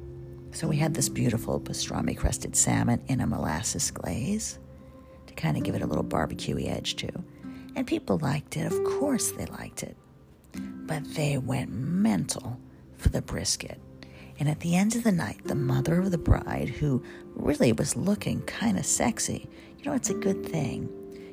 So 0.50 0.66
we 0.66 0.76
had 0.76 0.92
this 0.92 1.08
beautiful 1.08 1.60
pastrami 1.60 2.16
crusted 2.16 2.56
salmon 2.56 3.02
in 3.06 3.20
a 3.20 3.26
molasses 3.26 3.90
glaze 3.92 4.58
to 5.28 5.34
kind 5.34 5.56
of 5.56 5.62
give 5.62 5.76
it 5.76 5.82
a 5.82 5.86
little 5.86 6.04
barbecuey 6.04 6.68
edge 6.68 6.96
too. 6.96 7.24
And 7.76 7.86
people 7.86 8.18
liked 8.18 8.56
it. 8.56 8.70
Of 8.70 8.84
course 8.84 9.30
they 9.30 9.46
liked 9.46 9.82
it. 9.82 9.96
But 10.54 11.04
they 11.14 11.38
went 11.38 11.70
mental 11.70 12.58
for 13.02 13.10
the 13.10 13.22
brisket. 13.22 13.80
And 14.38 14.48
at 14.48 14.60
the 14.60 14.74
end 14.74 14.96
of 14.96 15.04
the 15.04 15.12
night, 15.12 15.40
the 15.44 15.54
mother 15.54 15.98
of 15.98 16.10
the 16.10 16.18
bride, 16.18 16.68
who 16.68 17.02
really 17.34 17.72
was 17.72 17.96
looking 17.96 18.40
kind 18.42 18.78
of 18.78 18.86
sexy, 18.86 19.48
you 19.78 19.84
know, 19.84 19.92
it's 19.92 20.10
a 20.10 20.14
good 20.14 20.46
thing 20.46 20.88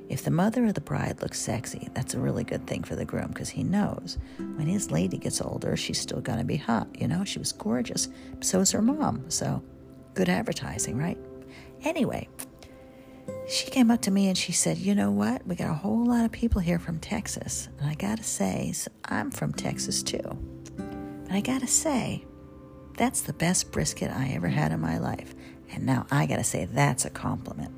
if 0.09 0.23
the 0.23 0.31
mother 0.31 0.65
of 0.65 0.73
the 0.73 0.81
bride 0.81 1.21
looks 1.21 1.39
sexy, 1.39 1.87
that's 1.93 2.15
a 2.15 2.19
really 2.19 2.43
good 2.43 2.65
thing 2.65 2.83
for 2.83 2.95
the 2.95 3.05
groom 3.05 3.27
because 3.27 3.49
he 3.49 3.63
knows 3.63 4.17
when 4.37 4.65
his 4.65 4.89
lady 4.89 5.19
gets 5.19 5.39
older, 5.39 5.77
she's 5.77 6.01
still 6.01 6.19
going 6.19 6.39
to 6.39 6.43
be 6.43 6.57
hot. 6.57 6.87
You 6.99 7.07
know, 7.07 7.23
she 7.23 7.37
was 7.37 7.51
gorgeous. 7.51 8.09
So 8.41 8.59
is 8.59 8.71
her 8.71 8.81
mom. 8.81 9.29
So 9.29 9.61
good 10.15 10.27
advertising, 10.27 10.97
right? 10.97 11.17
Anyway, 11.83 12.27
she 13.47 13.69
came 13.69 13.91
up 13.91 14.01
to 14.01 14.11
me 14.11 14.27
and 14.27 14.37
she 14.37 14.51
said, 14.51 14.79
You 14.79 14.95
know 14.95 15.11
what? 15.11 15.45
We 15.45 15.55
got 15.55 15.69
a 15.69 15.75
whole 15.75 16.07
lot 16.07 16.25
of 16.25 16.31
people 16.31 16.59
here 16.59 16.79
from 16.79 16.99
Texas. 16.99 17.69
And 17.79 17.87
I 17.87 17.93
got 17.93 18.17
to 18.17 18.23
say, 18.23 18.73
I'm 19.05 19.29
from 19.29 19.53
Texas 19.53 20.01
too. 20.01 20.58
And 21.29 21.37
I 21.37 21.41
got 21.41 21.61
to 21.61 21.67
say, 21.67 22.25
that's 22.97 23.21
the 23.21 23.33
best 23.33 23.71
brisket 23.71 24.09
I 24.09 24.29
ever 24.29 24.47
had 24.47 24.71
in 24.71 24.79
my 24.79 24.97
life. 24.97 25.35
And 25.71 25.85
now 25.85 26.07
I 26.09 26.25
got 26.25 26.37
to 26.37 26.43
say, 26.43 26.65
that's 26.65 27.05
a 27.05 27.11
compliment. 27.11 27.71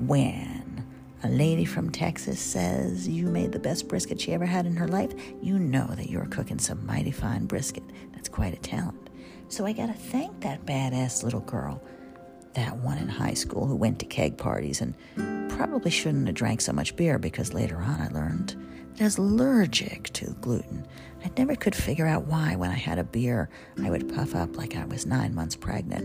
When 0.00 0.84
a 1.24 1.28
lady 1.30 1.64
from 1.64 1.88
Texas 1.88 2.38
says 2.38 3.08
you 3.08 3.26
made 3.26 3.52
the 3.52 3.58
best 3.58 3.88
brisket 3.88 4.20
she 4.20 4.34
ever 4.34 4.44
had 4.44 4.66
in 4.66 4.76
her 4.76 4.86
life, 4.86 5.12
you 5.40 5.58
know 5.58 5.86
that 5.86 6.10
you're 6.10 6.26
cooking 6.26 6.58
some 6.58 6.84
mighty 6.84 7.10
fine 7.10 7.46
brisket. 7.46 7.84
That's 8.12 8.28
quite 8.28 8.52
a 8.52 8.60
talent. 8.60 9.08
So 9.48 9.64
I 9.64 9.72
got 9.72 9.86
to 9.86 9.94
thank 9.94 10.38
that 10.42 10.66
badass 10.66 11.22
little 11.22 11.40
girl, 11.40 11.82
that 12.52 12.76
one 12.76 12.98
in 12.98 13.08
high 13.08 13.32
school 13.32 13.66
who 13.66 13.76
went 13.76 13.98
to 14.00 14.04
keg 14.04 14.36
parties 14.36 14.82
and 14.82 14.94
probably 15.48 15.90
shouldn't 15.90 16.26
have 16.26 16.36
drank 16.36 16.60
so 16.60 16.74
much 16.74 16.94
beer 16.96 17.18
because 17.18 17.54
later 17.54 17.78
on 17.78 17.98
I 17.98 18.08
learned 18.08 18.56
that 18.98 19.04
I 19.04 19.06
was 19.06 19.18
allergic 19.18 20.12
to 20.14 20.30
gluten. 20.40 20.86
I 21.24 21.30
never 21.36 21.54
could 21.54 21.74
figure 21.74 22.06
out 22.06 22.26
why 22.26 22.56
when 22.56 22.70
I 22.70 22.76
had 22.76 22.98
a 22.98 23.04
beer 23.04 23.48
I 23.82 23.90
would 23.90 24.12
puff 24.14 24.34
up 24.34 24.56
like 24.56 24.76
I 24.76 24.84
was 24.86 25.06
nine 25.06 25.34
months 25.34 25.56
pregnant 25.56 26.04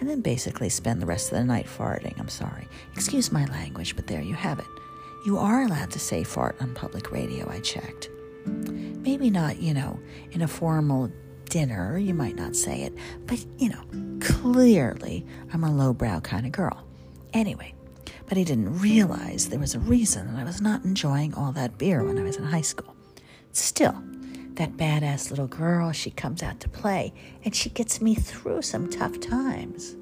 and 0.00 0.08
then 0.08 0.20
basically 0.20 0.68
spend 0.68 1.00
the 1.00 1.06
rest 1.06 1.32
of 1.32 1.38
the 1.38 1.44
night 1.44 1.66
farting. 1.66 2.18
I'm 2.18 2.28
sorry. 2.28 2.68
Excuse 2.94 3.32
my 3.32 3.44
language, 3.46 3.96
but 3.96 4.06
there 4.06 4.22
you 4.22 4.34
have 4.34 4.58
it. 4.58 4.66
You 5.26 5.38
are 5.38 5.62
allowed 5.62 5.90
to 5.92 5.98
say 5.98 6.22
fart 6.24 6.56
on 6.60 6.74
public 6.74 7.10
radio, 7.10 7.48
I 7.50 7.60
checked. 7.60 8.08
Maybe 8.46 9.30
not, 9.30 9.60
you 9.60 9.74
know, 9.74 9.98
in 10.30 10.42
a 10.42 10.48
formal 10.48 11.10
dinner, 11.46 11.98
you 11.98 12.14
might 12.14 12.36
not 12.36 12.54
say 12.54 12.82
it, 12.82 12.94
but, 13.26 13.44
you 13.58 13.70
know, 13.70 14.18
clearly 14.20 15.26
I'm 15.52 15.64
a 15.64 15.72
lowbrow 15.72 16.20
kind 16.20 16.46
of 16.46 16.52
girl. 16.52 16.84
Anyway, 17.32 17.74
but 18.28 18.36
he 18.36 18.44
didn't 18.44 18.78
realize 18.80 19.48
there 19.48 19.58
was 19.58 19.74
a 19.74 19.80
reason 19.80 20.26
that 20.34 20.40
I 20.40 20.44
was 20.44 20.60
not 20.60 20.84
enjoying 20.84 21.34
all 21.34 21.52
that 21.52 21.78
beer 21.78 22.04
when 22.04 22.18
I 22.18 22.22
was 22.22 22.36
in 22.36 22.44
high 22.44 22.60
school. 22.60 22.94
Still, 23.52 24.02
that 24.54 24.76
badass 24.76 25.30
little 25.30 25.46
girl, 25.46 25.92
she 25.92 26.10
comes 26.10 26.42
out 26.42 26.60
to 26.60 26.68
play 26.68 27.14
and 27.44 27.54
she 27.54 27.70
gets 27.70 28.00
me 28.00 28.14
through 28.14 28.62
some 28.62 28.90
tough 28.90 29.20
times. 29.20 29.96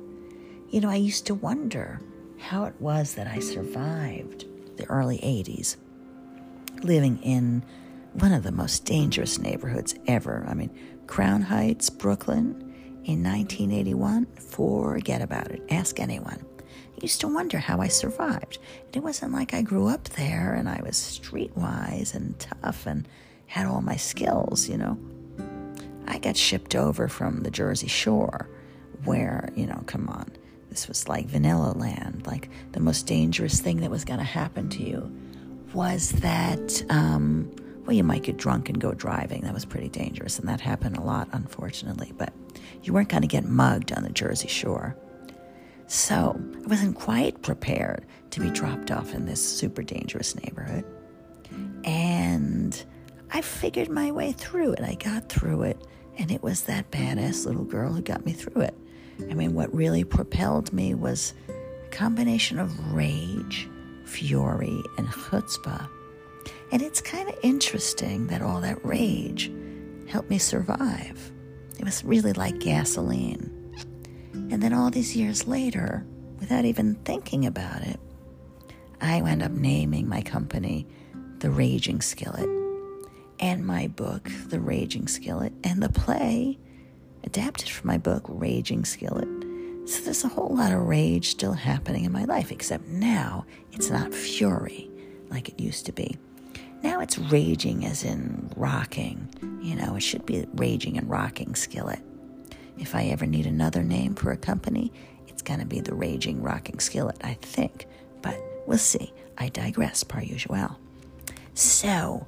You 0.70 0.80
know, 0.80 0.88
I 0.88 0.96
used 0.96 1.26
to 1.26 1.34
wonder 1.34 2.00
how 2.38 2.64
it 2.64 2.74
was 2.80 3.14
that 3.14 3.26
I 3.26 3.38
survived 3.38 4.46
the 4.76 4.86
early 4.86 5.18
80s, 5.18 5.76
living 6.82 7.18
in 7.22 7.64
one 8.14 8.32
of 8.32 8.42
the 8.42 8.52
most 8.52 8.84
dangerous 8.84 9.38
neighborhoods 9.38 9.94
ever. 10.06 10.44
I 10.48 10.54
mean, 10.54 10.70
Crown 11.06 11.42
Heights, 11.42 11.90
Brooklyn, 11.90 12.62
in 13.04 13.22
1981, 13.22 14.26
forget 14.36 15.20
about 15.20 15.50
it. 15.50 15.62
Ask 15.70 16.00
anyone. 16.00 16.45
Used 17.02 17.20
to 17.20 17.28
wonder 17.28 17.58
how 17.58 17.80
I 17.80 17.88
survived. 17.88 18.58
It 18.92 19.00
wasn't 19.00 19.32
like 19.32 19.52
I 19.52 19.62
grew 19.62 19.86
up 19.86 20.04
there 20.10 20.54
and 20.54 20.68
I 20.68 20.80
was 20.82 20.96
streetwise 20.96 22.14
and 22.14 22.38
tough 22.38 22.86
and 22.86 23.06
had 23.46 23.66
all 23.66 23.82
my 23.82 23.96
skills, 23.96 24.68
you 24.68 24.78
know. 24.78 24.98
I 26.08 26.18
got 26.18 26.36
shipped 26.36 26.74
over 26.74 27.08
from 27.08 27.42
the 27.42 27.50
Jersey 27.50 27.88
Shore, 27.88 28.48
where, 29.04 29.50
you 29.54 29.66
know, 29.66 29.82
come 29.86 30.08
on, 30.08 30.30
this 30.70 30.88
was 30.88 31.08
like 31.08 31.26
vanilla 31.26 31.72
land. 31.72 32.26
Like 32.26 32.48
the 32.72 32.80
most 32.80 33.06
dangerous 33.06 33.60
thing 33.60 33.80
that 33.80 33.90
was 33.90 34.04
going 34.04 34.18
to 34.18 34.24
happen 34.24 34.68
to 34.70 34.82
you 34.82 35.12
was 35.74 36.10
that, 36.12 36.82
um, 36.88 37.50
well, 37.84 37.94
you 37.94 38.04
might 38.04 38.22
get 38.22 38.36
drunk 38.36 38.68
and 38.68 38.80
go 38.80 38.92
driving. 38.92 39.42
That 39.42 39.54
was 39.54 39.64
pretty 39.64 39.88
dangerous, 39.88 40.38
and 40.38 40.48
that 40.48 40.60
happened 40.60 40.96
a 40.96 41.02
lot, 41.02 41.28
unfortunately. 41.32 42.12
But 42.16 42.32
you 42.82 42.92
weren't 42.92 43.08
going 43.08 43.22
to 43.22 43.28
get 43.28 43.44
mugged 43.44 43.92
on 43.92 44.02
the 44.02 44.10
Jersey 44.10 44.48
Shore. 44.48 44.96
So 45.86 46.38
I 46.64 46.66
wasn't 46.66 46.96
quite 46.96 47.42
prepared 47.42 48.06
to 48.30 48.40
be 48.40 48.50
dropped 48.50 48.90
off 48.90 49.14
in 49.14 49.26
this 49.26 49.44
super 49.46 49.82
dangerous 49.82 50.34
neighborhood. 50.34 50.84
And 51.84 52.84
I 53.32 53.40
figured 53.40 53.88
my 53.88 54.10
way 54.10 54.32
through 54.32 54.72
it. 54.72 54.80
I 54.80 54.94
got 54.94 55.28
through 55.28 55.62
it, 55.62 55.80
and 56.18 56.30
it 56.30 56.42
was 56.42 56.62
that 56.62 56.90
badass 56.90 57.46
little 57.46 57.64
girl 57.64 57.92
who 57.92 58.02
got 58.02 58.26
me 58.26 58.32
through 58.32 58.62
it. 58.62 58.74
I 59.30 59.34
mean, 59.34 59.54
what 59.54 59.74
really 59.74 60.04
propelled 60.04 60.72
me 60.72 60.94
was 60.94 61.34
a 61.48 61.88
combination 61.90 62.58
of 62.58 62.92
rage, 62.92 63.68
fury, 64.04 64.82
and 64.98 65.06
chutzpah. 65.08 65.88
And 66.72 66.82
it's 66.82 67.00
kind 67.00 67.28
of 67.28 67.38
interesting 67.42 68.26
that 68.26 68.42
all 68.42 68.60
that 68.60 68.84
rage 68.84 69.52
helped 70.08 70.30
me 70.30 70.38
survive. 70.38 71.32
It 71.78 71.84
was 71.84 72.04
really 72.04 72.32
like 72.32 72.58
gasoline. 72.58 73.55
And 74.50 74.62
then 74.62 74.72
all 74.72 74.90
these 74.90 75.16
years 75.16 75.46
later, 75.46 76.06
without 76.38 76.64
even 76.64 76.94
thinking 77.04 77.46
about 77.46 77.82
it, 77.82 77.98
I 79.00 79.20
wound 79.22 79.42
up 79.42 79.52
naming 79.52 80.08
my 80.08 80.22
company 80.22 80.86
The 81.38 81.50
Raging 81.50 82.00
Skillet 82.00 82.48
and 83.40 83.66
my 83.66 83.88
book, 83.88 84.30
The 84.48 84.60
Raging 84.60 85.08
Skillet, 85.08 85.52
and 85.64 85.82
the 85.82 85.88
play 85.88 86.58
adapted 87.24 87.68
from 87.68 87.88
my 87.88 87.98
book, 87.98 88.24
Raging 88.28 88.84
Skillet. 88.84 89.28
So 89.86 90.02
there's 90.02 90.24
a 90.24 90.28
whole 90.28 90.56
lot 90.56 90.72
of 90.72 90.82
rage 90.82 91.28
still 91.28 91.52
happening 91.52 92.04
in 92.04 92.12
my 92.12 92.24
life, 92.24 92.50
except 92.50 92.86
now 92.88 93.46
it's 93.72 93.90
not 93.90 94.14
fury 94.14 94.90
like 95.28 95.48
it 95.48 95.60
used 95.60 95.86
to 95.86 95.92
be. 95.92 96.16
Now 96.82 97.00
it's 97.00 97.18
raging 97.18 97.84
as 97.84 98.04
in 98.04 98.50
rocking. 98.56 99.28
You 99.60 99.76
know, 99.76 99.96
it 99.96 100.00
should 100.00 100.26
be 100.26 100.46
raging 100.54 100.98
and 100.98 101.08
rocking 101.08 101.54
skillet. 101.54 102.00
If 102.78 102.94
I 102.94 103.04
ever 103.04 103.26
need 103.26 103.46
another 103.46 103.82
name 103.82 104.14
for 104.14 104.30
a 104.32 104.36
company, 104.36 104.92
it's 105.26 105.42
going 105.42 105.60
to 105.60 105.66
be 105.66 105.80
the 105.80 105.94
Raging 105.94 106.42
Rocking 106.42 106.78
Skillet, 106.78 107.18
I 107.22 107.34
think. 107.34 107.86
But 108.22 108.38
we'll 108.66 108.78
see. 108.78 109.12
I 109.38 109.48
digress, 109.48 110.04
par 110.04 110.22
usual. 110.22 110.78
So, 111.54 112.26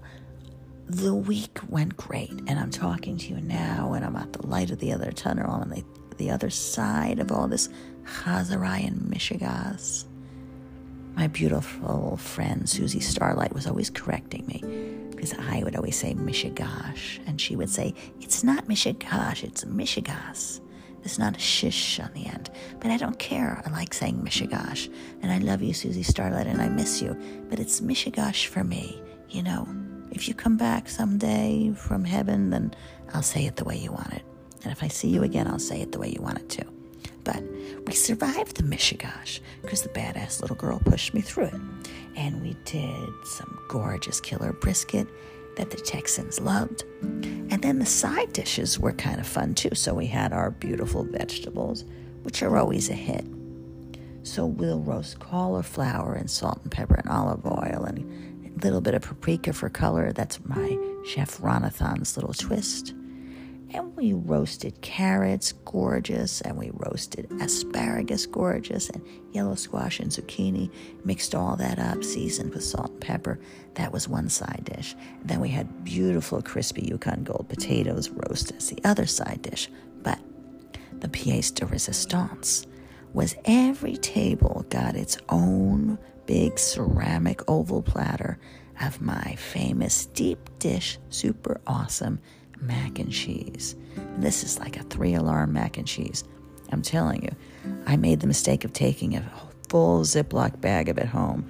the 0.86 1.14
week 1.14 1.58
went 1.68 1.96
great, 1.96 2.30
and 2.46 2.58
I'm 2.58 2.70
talking 2.70 3.18
to 3.18 3.28
you 3.28 3.40
now, 3.40 3.92
and 3.92 4.04
I'm 4.04 4.16
at 4.16 4.32
the 4.32 4.46
light 4.46 4.70
of 4.70 4.78
the 4.78 4.92
other 4.92 5.12
tunnel 5.12 5.50
on 5.50 5.68
the, 5.68 5.84
the 6.16 6.30
other 6.30 6.50
side 6.50 7.18
of 7.18 7.30
all 7.30 7.46
this 7.46 7.68
Chazarayan 8.04 8.88
and 8.88 9.12
Mishigas. 9.12 10.04
My 11.14 11.26
beautiful 11.26 12.16
friend 12.16 12.68
Susie 12.68 13.00
Starlight 13.00 13.52
was 13.52 13.66
always 13.66 13.90
correcting 13.90 14.46
me 14.46 14.97
because 15.18 15.34
I 15.36 15.64
would 15.64 15.74
always 15.74 15.96
say 15.96 16.14
Mishigash, 16.14 17.18
and 17.26 17.40
she 17.40 17.56
would 17.56 17.68
say, 17.68 17.92
It's 18.20 18.44
not 18.44 18.66
Mishigash, 18.66 19.42
it's 19.42 19.64
Mishigas. 19.64 20.60
There's 21.00 21.18
not 21.18 21.36
a 21.36 21.40
shish 21.40 21.98
on 21.98 22.12
the 22.14 22.26
end. 22.26 22.50
But 22.78 22.92
I 22.92 22.98
don't 22.98 23.18
care. 23.18 23.60
I 23.66 23.70
like 23.70 23.92
saying 23.92 24.16
Mishigash. 24.16 24.92
And 25.20 25.32
I 25.32 25.38
love 25.38 25.60
you, 25.60 25.74
Susie 25.74 26.04
Starlight, 26.04 26.46
and 26.46 26.62
I 26.62 26.68
miss 26.68 27.02
you. 27.02 27.16
But 27.48 27.58
it's 27.58 27.80
Mishigash 27.80 28.46
for 28.46 28.62
me. 28.62 29.02
You 29.28 29.42
know, 29.42 29.66
if 30.12 30.28
you 30.28 30.34
come 30.34 30.56
back 30.56 30.88
someday 30.88 31.72
from 31.74 32.04
heaven, 32.04 32.50
then 32.50 32.74
I'll 33.12 33.22
say 33.22 33.46
it 33.46 33.56
the 33.56 33.64
way 33.64 33.76
you 33.76 33.90
want 33.90 34.12
it. 34.12 34.22
And 34.62 34.70
if 34.70 34.84
I 34.84 34.88
see 34.88 35.08
you 35.08 35.24
again, 35.24 35.48
I'll 35.48 35.58
say 35.58 35.80
it 35.80 35.90
the 35.90 35.98
way 35.98 36.10
you 36.10 36.22
want 36.22 36.38
it 36.38 36.48
to. 36.50 36.64
But 37.24 37.42
we 37.86 37.92
survived 37.92 38.56
the 38.56 38.62
Mishigash 38.62 39.40
because 39.62 39.82
the 39.82 39.88
badass 39.88 40.40
little 40.40 40.56
girl 40.56 40.78
pushed 40.78 41.12
me 41.12 41.20
through 41.20 41.46
it. 41.46 41.60
And 42.18 42.42
we 42.42 42.56
did 42.64 43.08
some 43.24 43.58
gorgeous 43.68 44.20
killer 44.20 44.52
brisket 44.52 45.06
that 45.56 45.70
the 45.70 45.76
Texans 45.76 46.40
loved. 46.40 46.82
And 47.00 47.62
then 47.62 47.78
the 47.78 47.86
side 47.86 48.32
dishes 48.32 48.78
were 48.78 48.92
kind 48.92 49.20
of 49.20 49.26
fun 49.26 49.54
too. 49.54 49.74
So 49.74 49.94
we 49.94 50.06
had 50.06 50.32
our 50.32 50.50
beautiful 50.50 51.04
vegetables, 51.04 51.84
which 52.24 52.42
are 52.42 52.58
always 52.58 52.90
a 52.90 52.94
hit. 52.94 53.24
So 54.24 54.46
we'll 54.46 54.80
roast 54.80 55.20
cauliflower 55.20 56.14
and 56.14 56.28
salt 56.28 56.60
and 56.62 56.72
pepper 56.72 56.96
and 56.96 57.08
olive 57.08 57.46
oil 57.46 57.84
and 57.86 58.52
a 58.60 58.64
little 58.64 58.80
bit 58.80 58.94
of 58.94 59.02
paprika 59.02 59.52
for 59.52 59.68
color. 59.68 60.12
That's 60.12 60.44
my 60.44 60.76
chef 61.06 61.38
Ronathan's 61.38 62.16
little 62.16 62.34
twist 62.34 62.94
and 63.70 63.94
we 63.96 64.12
roasted 64.12 64.80
carrots, 64.80 65.52
gorgeous, 65.64 66.40
and 66.40 66.56
we 66.56 66.70
roasted 66.72 67.30
asparagus, 67.40 68.26
gorgeous, 68.26 68.88
and 68.88 69.02
yellow 69.32 69.54
squash 69.54 70.00
and 70.00 70.10
zucchini. 70.10 70.70
Mixed 71.04 71.34
all 71.34 71.56
that 71.56 71.78
up, 71.78 72.02
seasoned 72.02 72.54
with 72.54 72.64
salt 72.64 72.90
and 72.90 73.00
pepper. 73.00 73.38
That 73.74 73.92
was 73.92 74.08
one 74.08 74.28
side 74.28 74.70
dish. 74.74 74.96
Then 75.24 75.40
we 75.40 75.50
had 75.50 75.84
beautiful, 75.84 76.40
crispy 76.40 76.86
Yukon 76.86 77.24
Gold 77.24 77.46
potatoes 77.48 78.08
roast 78.10 78.52
as 78.52 78.70
the 78.70 78.80
other 78.84 79.06
side 79.06 79.42
dish. 79.42 79.68
But 80.02 80.18
the 80.92 81.08
pièce 81.08 81.54
de 81.54 81.66
résistance 81.66 82.66
was 83.12 83.36
every 83.44 83.96
table 83.96 84.64
got 84.70 84.96
its 84.96 85.18
own 85.28 85.98
big 86.26 86.58
ceramic 86.58 87.42
oval 87.48 87.82
platter 87.82 88.38
of 88.80 89.00
my 89.00 89.34
famous 89.36 90.06
deep 90.06 90.50
dish, 90.58 90.98
super 91.10 91.60
awesome 91.66 92.20
mac 92.60 92.98
and 92.98 93.12
cheese. 93.12 93.76
This 94.16 94.42
is 94.42 94.58
like 94.58 94.76
a 94.76 94.82
three 94.84 95.14
alarm 95.14 95.52
mac 95.52 95.76
and 95.78 95.86
cheese. 95.86 96.24
I'm 96.70 96.82
telling 96.82 97.22
you, 97.22 97.30
I 97.86 97.96
made 97.96 98.20
the 98.20 98.26
mistake 98.26 98.64
of 98.64 98.72
taking 98.72 99.16
a 99.16 99.30
full 99.68 100.02
Ziploc 100.02 100.60
bag 100.60 100.88
of 100.88 100.98
it 100.98 101.06
home 101.06 101.46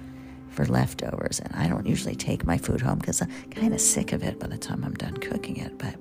for 0.49 0.65
leftovers. 0.65 1.39
And 1.39 1.53
I 1.55 1.67
don't 1.67 1.85
usually 1.85 2.15
take 2.15 2.45
my 2.45 2.57
food 2.57 2.81
home 2.81 2.99
because 2.99 3.21
I'm 3.21 3.29
kind 3.51 3.73
of 3.73 3.81
sick 3.81 4.13
of 4.13 4.23
it 4.23 4.39
by 4.39 4.47
the 4.47 4.57
time 4.57 4.83
I'm 4.83 4.93
done 4.93 5.17
cooking 5.17 5.57
it. 5.57 5.77
But 5.77 5.95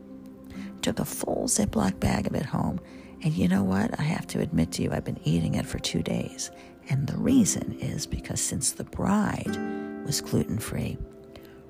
I 0.50 0.81
took 0.83 0.99
a 0.99 1.05
full 1.05 1.47
Ziploc 1.47 2.00
bag 2.00 2.27
of 2.27 2.35
it 2.35 2.47
home. 2.47 2.81
And 3.23 3.35
you 3.35 3.49
know 3.49 3.65
what? 3.65 3.99
I 3.99 4.03
have 4.03 4.27
to 4.29 4.41
admit 4.41 4.73
to 4.73 4.83
you, 4.83 4.93
I've 4.93 5.05
been 5.05 5.21
eating 5.25 5.55
it 5.55 5.67
for 5.67 5.79
two 5.79 6.03
days. 6.03 6.50
And 6.88 7.07
the 7.07 7.17
reason 7.17 7.73
is 7.81 8.07
because 8.07 8.41
since 8.41 8.73
the 8.73 8.85
bride 8.85 9.57
was 10.07 10.21
gluten 10.21 10.59
free, 10.59 10.97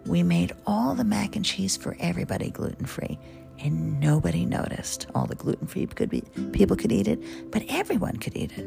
we 0.09 0.23
made 0.23 0.53
all 0.67 0.95
the 0.95 1.05
mac 1.05 1.37
and 1.37 1.45
cheese 1.45 1.77
for 1.77 1.97
everybody 2.01 2.51
gluten 2.51 2.87
free, 2.87 3.19
and 3.59 4.01
nobody 4.01 4.47
noticed. 4.47 5.07
All 5.15 5.27
the 5.27 5.35
gluten 5.35 5.67
free 5.67 5.87
could 5.87 6.09
be 6.09 6.23
people 6.53 6.77
could 6.77 6.93
eat 6.93 7.07
it, 7.07 7.23
but 7.51 7.63
everyone 7.69 8.17
could 8.17 8.37
eat 8.37 8.53
it. 8.57 8.67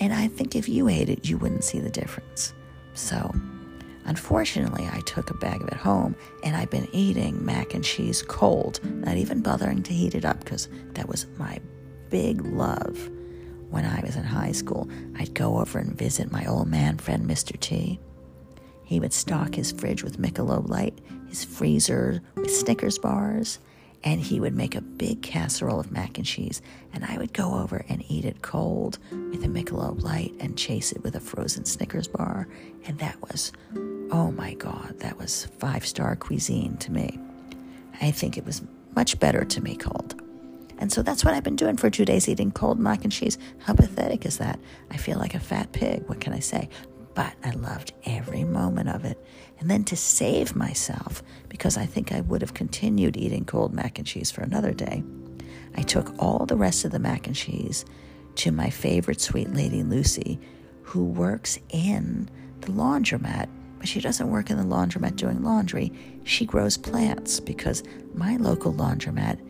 And 0.00 0.12
I 0.12 0.28
think 0.28 0.56
if 0.56 0.68
you 0.68 0.88
ate 0.88 1.08
it, 1.08 1.28
you 1.28 1.38
wouldn't 1.38 1.64
see 1.64 1.78
the 1.78 1.88
difference. 1.88 2.52
So, 2.94 3.32
unfortunately, 4.04 4.88
I 4.92 5.00
took 5.00 5.30
a 5.30 5.34
bag 5.34 5.62
of 5.62 5.68
it 5.68 5.74
home, 5.74 6.16
and 6.42 6.56
I've 6.56 6.70
been 6.70 6.88
eating 6.92 7.44
mac 7.44 7.72
and 7.72 7.84
cheese 7.84 8.22
cold, 8.22 8.80
not 8.84 9.16
even 9.16 9.42
bothering 9.42 9.82
to 9.84 9.92
heat 9.92 10.14
it 10.14 10.24
up 10.24 10.40
because 10.40 10.68
that 10.94 11.08
was 11.08 11.26
my 11.38 11.60
big 12.10 12.44
love. 12.44 13.10
When 13.70 13.84
I 13.84 14.00
was 14.00 14.16
in 14.16 14.24
high 14.24 14.52
school, 14.52 14.88
I'd 15.16 15.34
go 15.34 15.58
over 15.58 15.78
and 15.78 15.96
visit 15.96 16.30
my 16.30 16.44
old 16.46 16.68
man 16.68 16.98
friend, 16.98 17.28
Mr. 17.28 17.58
T 17.58 18.00
he 18.86 19.00
would 19.00 19.12
stock 19.12 19.56
his 19.56 19.72
fridge 19.72 20.04
with 20.04 20.20
Michelob 20.20 20.68
Light, 20.68 20.96
his 21.28 21.44
freezer 21.44 22.22
with 22.36 22.54
Snickers 22.54 22.98
bars, 22.98 23.58
and 24.04 24.20
he 24.20 24.38
would 24.38 24.54
make 24.54 24.76
a 24.76 24.80
big 24.80 25.22
casserole 25.22 25.80
of 25.80 25.90
mac 25.90 26.18
and 26.18 26.26
cheese. 26.26 26.62
And 26.92 27.04
I 27.04 27.18
would 27.18 27.32
go 27.32 27.54
over 27.54 27.84
and 27.88 28.04
eat 28.08 28.24
it 28.24 28.42
cold 28.42 28.98
with 29.10 29.44
a 29.44 29.48
Michelob 29.48 30.02
Light 30.02 30.32
and 30.38 30.56
chase 30.56 30.92
it 30.92 31.02
with 31.02 31.16
a 31.16 31.20
frozen 31.20 31.64
Snickers 31.64 32.06
bar. 32.06 32.46
And 32.86 32.96
that 33.00 33.20
was, 33.28 33.50
oh 34.12 34.30
my 34.30 34.54
God, 34.54 35.00
that 35.00 35.18
was 35.18 35.46
five 35.58 35.84
star 35.84 36.14
cuisine 36.14 36.76
to 36.76 36.92
me. 36.92 37.18
I 38.00 38.12
think 38.12 38.38
it 38.38 38.46
was 38.46 38.62
much 38.94 39.18
better 39.18 39.44
to 39.44 39.60
me 39.60 39.74
cold. 39.74 40.22
And 40.78 40.92
so 40.92 41.02
that's 41.02 41.24
what 41.24 41.34
I've 41.34 41.42
been 41.42 41.56
doing 41.56 41.76
for 41.76 41.90
two 41.90 42.04
days, 42.04 42.28
eating 42.28 42.52
cold 42.52 42.78
mac 42.78 43.02
and 43.02 43.12
cheese. 43.12 43.36
How 43.58 43.74
pathetic 43.74 44.24
is 44.24 44.38
that? 44.38 44.60
I 44.92 44.96
feel 44.96 45.18
like 45.18 45.34
a 45.34 45.40
fat 45.40 45.72
pig. 45.72 46.06
What 46.06 46.20
can 46.20 46.32
I 46.32 46.38
say? 46.38 46.68
But 47.16 47.34
I 47.42 47.50
loved 47.52 47.94
every 48.04 48.44
moment 48.44 48.90
of 48.90 49.06
it. 49.06 49.18
And 49.58 49.70
then 49.70 49.84
to 49.84 49.96
save 49.96 50.54
myself, 50.54 51.22
because 51.48 51.78
I 51.78 51.86
think 51.86 52.12
I 52.12 52.20
would 52.20 52.42
have 52.42 52.52
continued 52.52 53.16
eating 53.16 53.46
cold 53.46 53.72
mac 53.72 53.98
and 53.98 54.06
cheese 54.06 54.30
for 54.30 54.42
another 54.42 54.74
day, 54.74 55.02
I 55.74 55.82
took 55.82 56.14
all 56.22 56.44
the 56.44 56.56
rest 56.56 56.84
of 56.84 56.92
the 56.92 56.98
mac 56.98 57.26
and 57.26 57.34
cheese 57.34 57.86
to 58.36 58.52
my 58.52 58.68
favorite 58.68 59.22
sweet 59.22 59.52
lady, 59.54 59.82
Lucy, 59.82 60.38
who 60.82 61.06
works 61.06 61.58
in 61.70 62.28
the 62.60 62.68
laundromat, 62.72 63.48
but 63.78 63.88
she 63.88 64.00
doesn't 64.00 64.30
work 64.30 64.50
in 64.50 64.58
the 64.58 64.76
laundromat 64.76 65.16
doing 65.16 65.42
laundry. 65.42 65.90
She 66.24 66.44
grows 66.44 66.76
plants 66.76 67.40
because 67.40 67.82
my 68.12 68.36
local 68.36 68.74
laundromat 68.74 69.40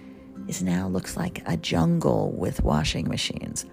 is 0.46 0.62
now 0.62 0.86
looks 0.86 1.16
like 1.16 1.42
a 1.46 1.56
jungle 1.56 2.30
with 2.30 2.62
washing 2.62 3.08
machines 3.08 3.66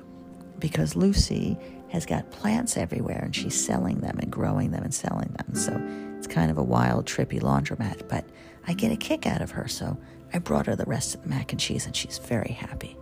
because 0.57 0.95
Lucy 0.95 1.57
has 1.93 2.07
got 2.07 2.31
plants 2.31 2.75
everywhere 2.75 3.21
and 3.23 3.35
she's 3.35 3.53
selling 3.53 3.99
them 3.99 4.17
and 4.17 4.31
growing 4.31 4.71
them 4.71 4.83
and 4.83 4.93
selling 4.93 5.31
them. 5.37 5.55
So 5.55 5.79
it's 6.17 6.25
kind 6.25 6.49
of 6.49 6.57
a 6.57 6.63
wild, 6.63 7.05
trippy 7.05 7.39
laundromat, 7.39 8.09
but 8.09 8.25
I 8.67 8.73
get 8.73 8.91
a 8.91 8.95
kick 8.95 9.27
out 9.27 9.41
of 9.41 9.51
her. 9.51 9.67
So 9.67 9.95
I 10.33 10.39
brought 10.39 10.65
her 10.65 10.75
the 10.75 10.85
rest 10.85 11.13
of 11.13 11.21
the 11.21 11.29
mac 11.29 11.51
and 11.51 11.61
cheese 11.61 11.85
and 11.85 11.95
she's 11.95 12.17
very 12.17 12.51
happy. 12.51 12.97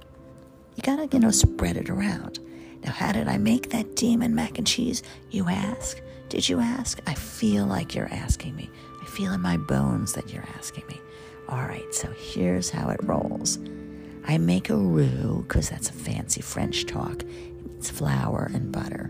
You 0.76 0.84
gotta, 0.84 1.08
you 1.10 1.20
know, 1.20 1.32
spread 1.32 1.78
it 1.78 1.90
around. 1.90 2.40
Now, 2.84 2.92
how 2.92 3.14
did 3.14 3.30
I 3.30 3.38
make 3.38 3.70
that 3.70 3.96
demon 3.96 4.36
mac 4.36 4.58
and 4.58 4.68
cheese, 4.68 5.04
you 5.30 5.48
ask? 5.48 6.02
Did 6.28 6.50
you 6.50 6.60
ask? 6.60 7.00
I 7.08 7.14
feel 7.14 7.66
like 7.66 7.96
you're 7.96 8.14
asking 8.14 8.58
me. 8.58 8.70
I 9.02 9.06
feel 9.06 9.32
in 9.32 9.40
my 9.40 9.56
bones 9.56 10.12
that 10.14 10.34
you're 10.34 10.48
asking 10.58 10.86
me. 10.88 11.00
All 11.48 11.64
right, 11.64 11.94
so 11.96 12.10
here's 12.12 12.70
how 12.70 12.90
it 12.90 13.00
rolls. 13.04 13.58
I 14.28 14.38
make 14.38 14.70
a 14.70 14.76
roux, 14.76 15.46
because 15.48 15.70
that's 15.70 15.90
a 15.90 15.94
fancy 15.94 16.42
French 16.42 16.86
talk, 16.86 17.24
it's 17.82 17.90
flour 17.90 18.52
and 18.54 18.72
butter. 18.72 19.10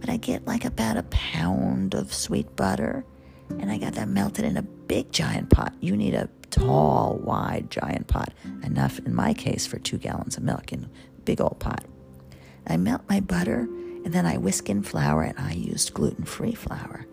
But 0.00 0.10
I 0.10 0.16
get 0.16 0.44
like 0.44 0.64
about 0.64 0.96
a 0.96 1.04
pound 1.04 1.94
of 1.94 2.12
sweet 2.12 2.56
butter, 2.56 3.04
and 3.48 3.70
I 3.70 3.78
got 3.78 3.92
that 3.92 4.08
melted 4.08 4.44
in 4.44 4.56
a 4.56 4.62
big 4.62 5.12
giant 5.12 5.50
pot. 5.50 5.72
You 5.78 5.96
need 5.96 6.14
a 6.14 6.28
tall, 6.50 7.20
wide, 7.22 7.70
giant 7.70 8.08
pot, 8.08 8.34
enough 8.64 8.98
in 8.98 9.14
my 9.14 9.32
case 9.34 9.68
for 9.68 9.78
two 9.78 9.98
gallons 9.98 10.36
of 10.36 10.42
milk 10.42 10.72
in 10.72 10.82
a 10.82 11.20
big 11.20 11.40
old 11.40 11.60
pot. 11.60 11.84
I 12.66 12.76
melt 12.76 13.02
my 13.08 13.20
butter, 13.20 13.68
and 14.04 14.12
then 14.12 14.26
I 14.26 14.36
whisk 14.36 14.68
in 14.68 14.82
flour, 14.82 15.22
and 15.22 15.38
I 15.38 15.52
used 15.52 15.94
gluten 15.94 16.24
free 16.24 16.54
flour. 16.54 17.06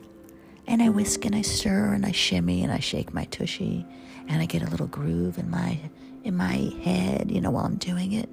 And 0.65 0.81
I 0.81 0.89
whisk 0.89 1.23
and 1.23 1.35
I 1.35 1.43
stir 1.43 1.93
and 1.93 2.03
I 2.03 2.13
shimmy 2.13 2.63
and 2.63 2.71
I 2.71 2.79
shake 2.79 3.13
my 3.13 3.25
tushy, 3.25 3.85
and 4.27 4.41
I 4.41 4.47
get 4.47 4.63
a 4.63 4.71
little 4.71 4.87
groove 4.87 5.37
in 5.37 5.51
my 5.51 5.77
in 6.23 6.35
my 6.35 6.71
head, 6.83 7.29
you 7.29 7.41
know, 7.41 7.51
while 7.51 7.65
I'm 7.65 7.75
doing 7.75 8.13
it 8.13 8.29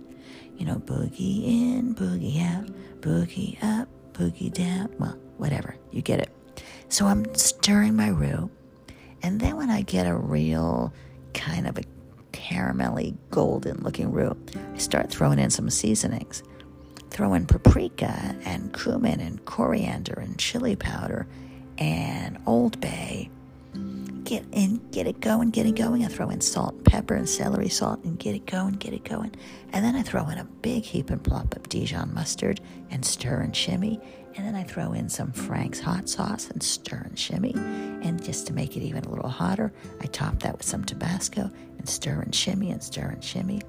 you 0.60 0.66
know, 0.66 0.76
boogie 0.76 1.46
in, 1.46 1.94
boogie 1.94 2.42
out, 2.42 2.68
boogie 3.00 3.56
up, 3.64 3.88
boogie 4.12 4.52
down. 4.52 4.94
Well, 4.98 5.18
whatever, 5.38 5.74
you 5.90 6.02
get 6.02 6.20
it. 6.20 6.28
So 6.90 7.06
I'm 7.06 7.34
stirring 7.34 7.96
my 7.96 8.08
roux, 8.08 8.50
and 9.22 9.40
then 9.40 9.56
when 9.56 9.70
I 9.70 9.80
get 9.80 10.06
a 10.06 10.14
real 10.14 10.92
kind 11.32 11.66
of 11.66 11.78
a 11.78 11.82
caramelly 12.32 13.16
golden 13.30 13.82
looking 13.82 14.12
roux, 14.12 14.36
I 14.74 14.76
start 14.76 15.10
throwing 15.10 15.38
in 15.38 15.48
some 15.48 15.70
seasonings. 15.70 16.42
Throw 17.08 17.32
in 17.32 17.46
paprika 17.46 18.36
and 18.44 18.70
cumin 18.74 19.18
and 19.20 19.42
coriander 19.46 20.12
and 20.20 20.38
chili 20.38 20.76
powder 20.76 21.26
and 21.78 22.38
Old 22.46 22.78
Bay. 22.82 23.30
Get 24.30 24.44
in, 24.52 24.80
get 24.92 25.08
it 25.08 25.18
going, 25.18 25.50
get 25.50 25.66
it 25.66 25.74
going. 25.74 26.04
I 26.04 26.08
throw 26.08 26.30
in 26.30 26.40
salt 26.40 26.74
and 26.74 26.84
pepper 26.84 27.16
and 27.16 27.28
celery 27.28 27.68
salt 27.68 28.04
and 28.04 28.16
get 28.16 28.36
it 28.36 28.46
going, 28.46 28.74
get 28.74 28.92
it 28.92 29.02
going. 29.02 29.34
And 29.72 29.84
then 29.84 29.96
I 29.96 30.02
throw 30.02 30.28
in 30.28 30.38
a 30.38 30.44
big 30.44 30.84
heap 30.84 31.10
and 31.10 31.22
plop 31.22 31.56
of 31.56 31.68
Dijon 31.68 32.14
mustard 32.14 32.60
and 32.90 33.04
stir 33.04 33.40
and 33.40 33.56
shimmy. 33.56 34.00
And 34.36 34.46
then 34.46 34.54
I 34.54 34.62
throw 34.62 34.92
in 34.92 35.08
some 35.08 35.32
Frank's 35.32 35.80
hot 35.80 36.08
sauce 36.08 36.48
and 36.48 36.62
stir 36.62 37.02
and 37.06 37.18
shimmy. 37.18 37.54
And 37.56 38.22
just 38.22 38.46
to 38.46 38.52
make 38.52 38.76
it 38.76 38.84
even 38.84 39.02
a 39.02 39.10
little 39.10 39.28
hotter, 39.28 39.72
I 40.00 40.06
top 40.06 40.38
that 40.44 40.56
with 40.56 40.66
some 40.66 40.84
Tabasco 40.84 41.50
and 41.78 41.88
stir 41.88 42.20
and 42.20 42.32
shimmy 42.32 42.70
and 42.70 42.80
stir 42.80 43.08
and 43.08 43.24
shimmy. 43.24 43.62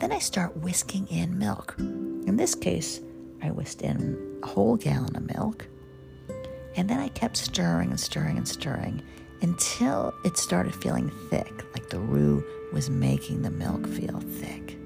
Then 0.00 0.10
I 0.10 0.18
start 0.18 0.56
whisking 0.56 1.06
in 1.06 1.38
milk. 1.38 1.76
In 1.78 2.34
this 2.36 2.56
case, 2.56 3.00
I 3.44 3.52
whisked 3.52 3.82
in 3.82 4.40
a 4.42 4.48
whole 4.48 4.74
gallon 4.74 5.14
of 5.14 5.32
milk. 5.36 5.68
And 6.76 6.90
then 6.90 6.98
I 6.98 7.10
kept 7.10 7.36
stirring 7.36 7.90
and 7.90 8.00
stirring 8.00 8.36
and 8.36 8.48
stirring 8.48 9.00
until 9.42 10.14
it 10.24 10.36
started 10.36 10.74
feeling 10.74 11.10
thick, 11.30 11.52
like 11.72 11.90
the 11.90 12.00
roux 12.00 12.44
was 12.72 12.90
making 12.90 13.42
the 13.42 13.50
milk 13.50 13.86
feel 13.86 14.20
thick. 14.20 14.78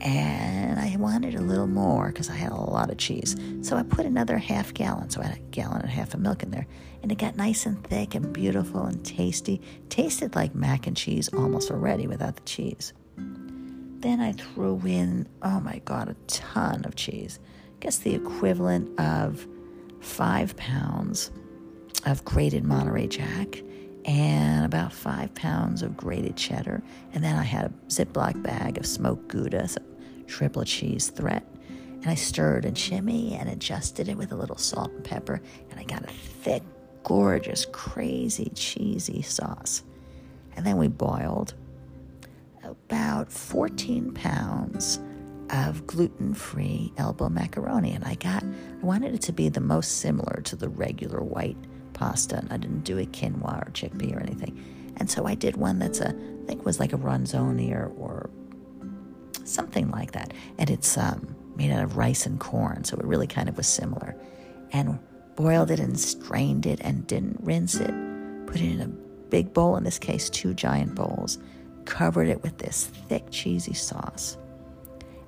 And 0.00 0.78
I 0.78 0.94
wanted 0.98 1.34
a 1.34 1.40
little 1.40 1.66
more 1.66 2.08
because 2.08 2.28
I 2.28 2.34
had 2.34 2.52
a 2.52 2.56
lot 2.56 2.90
of 2.90 2.98
cheese. 2.98 3.34
So 3.62 3.76
I 3.76 3.82
put 3.82 4.06
another 4.06 4.38
half 4.38 4.74
gallon, 4.74 5.10
so 5.10 5.20
I 5.20 5.24
had 5.24 5.38
a 5.38 5.40
gallon 5.50 5.80
and 5.80 5.88
a 5.88 5.92
half 5.92 6.14
of 6.14 6.20
milk 6.20 6.42
in 6.42 6.50
there. 6.50 6.66
And 7.02 7.10
it 7.10 7.18
got 7.18 7.36
nice 7.36 7.66
and 7.66 7.82
thick 7.84 8.14
and 8.14 8.32
beautiful 8.32 8.84
and 8.84 9.04
tasty. 9.04 9.60
Tasted 9.88 10.34
like 10.34 10.54
mac 10.54 10.86
and 10.86 10.96
cheese 10.96 11.28
almost 11.32 11.70
already 11.70 12.06
without 12.06 12.36
the 12.36 12.42
cheese. 12.42 12.92
Then 13.16 14.20
I 14.20 14.32
threw 14.32 14.80
in, 14.84 15.26
oh 15.42 15.60
my 15.60 15.80
God, 15.84 16.08
a 16.08 16.14
ton 16.26 16.84
of 16.84 16.94
cheese. 16.94 17.40
I 17.64 17.78
guess 17.80 17.98
the 17.98 18.14
equivalent 18.14 19.00
of 19.00 19.46
five 20.00 20.56
pounds 20.56 21.30
of 22.06 22.24
grated 22.24 22.64
Monterey 22.64 23.08
Jack 23.08 23.62
and 24.04 24.64
about 24.64 24.92
five 24.92 25.34
pounds 25.34 25.82
of 25.82 25.96
grated 25.96 26.36
cheddar. 26.36 26.82
And 27.12 27.22
then 27.22 27.36
I 27.36 27.42
had 27.42 27.66
a 27.66 27.68
Ziploc 27.88 28.40
bag 28.42 28.78
of 28.78 28.86
smoked 28.86 29.26
Gouda, 29.28 29.66
some 29.66 29.82
triple 30.28 30.64
cheese 30.64 31.08
threat. 31.08 31.44
And 32.00 32.06
I 32.06 32.14
stirred 32.14 32.64
and 32.64 32.78
shimmy 32.78 33.34
and 33.34 33.48
adjusted 33.48 34.08
it 34.08 34.16
with 34.16 34.30
a 34.30 34.36
little 34.36 34.56
salt 34.56 34.92
and 34.92 35.04
pepper. 35.04 35.42
And 35.70 35.80
I 35.80 35.82
got 35.82 36.04
a 36.04 36.12
thick, 36.12 36.62
gorgeous, 37.02 37.66
crazy, 37.72 38.52
cheesy 38.54 39.22
sauce. 39.22 39.82
And 40.54 40.64
then 40.64 40.76
we 40.76 40.86
boiled 40.86 41.54
about 42.62 43.32
14 43.32 44.12
pounds 44.12 45.00
of 45.50 45.84
gluten 45.86 46.34
free 46.34 46.92
elbow 46.96 47.28
macaroni. 47.28 47.92
And 47.92 48.04
I 48.04 48.14
got, 48.14 48.44
I 48.44 48.84
wanted 48.86 49.14
it 49.14 49.22
to 49.22 49.32
be 49.32 49.48
the 49.48 49.60
most 49.60 49.98
similar 49.98 50.40
to 50.44 50.54
the 50.54 50.68
regular 50.68 51.20
white 51.20 51.56
pasta. 51.96 52.38
And 52.38 52.52
I 52.52 52.56
didn't 52.56 52.84
do 52.84 52.98
a 52.98 53.06
quinoa 53.06 53.66
or 53.66 53.70
chickpea 53.72 54.16
or 54.16 54.20
anything. 54.20 54.94
And 54.98 55.10
so 55.10 55.26
I 55.26 55.34
did 55.34 55.56
one 55.56 55.78
that's 55.78 56.00
a, 56.00 56.10
I 56.10 56.46
think 56.46 56.64
was 56.64 56.80
like 56.80 56.92
a 56.92 56.98
ronzoni 56.98 57.72
or, 57.72 57.86
or 57.96 58.30
something 59.44 59.90
like 59.90 60.12
that. 60.12 60.32
And 60.58 60.70
it's 60.70 60.96
um, 60.96 61.34
made 61.56 61.72
out 61.72 61.82
of 61.82 61.96
rice 61.96 62.26
and 62.26 62.38
corn. 62.38 62.84
So 62.84 62.96
it 62.96 63.04
really 63.04 63.26
kind 63.26 63.48
of 63.48 63.56
was 63.56 63.66
similar. 63.66 64.16
And 64.72 64.98
boiled 65.34 65.70
it 65.70 65.80
and 65.80 65.98
strained 65.98 66.66
it 66.66 66.80
and 66.80 67.06
didn't 67.06 67.38
rinse 67.40 67.74
it. 67.76 67.94
Put 68.46 68.56
it 68.56 68.72
in 68.72 68.80
a 68.80 68.88
big 69.28 69.52
bowl, 69.52 69.76
in 69.76 69.84
this 69.84 69.98
case, 69.98 70.30
two 70.30 70.54
giant 70.54 70.94
bowls. 70.94 71.38
Covered 71.84 72.28
it 72.28 72.42
with 72.42 72.58
this 72.58 72.86
thick, 72.86 73.30
cheesy 73.30 73.74
sauce 73.74 74.38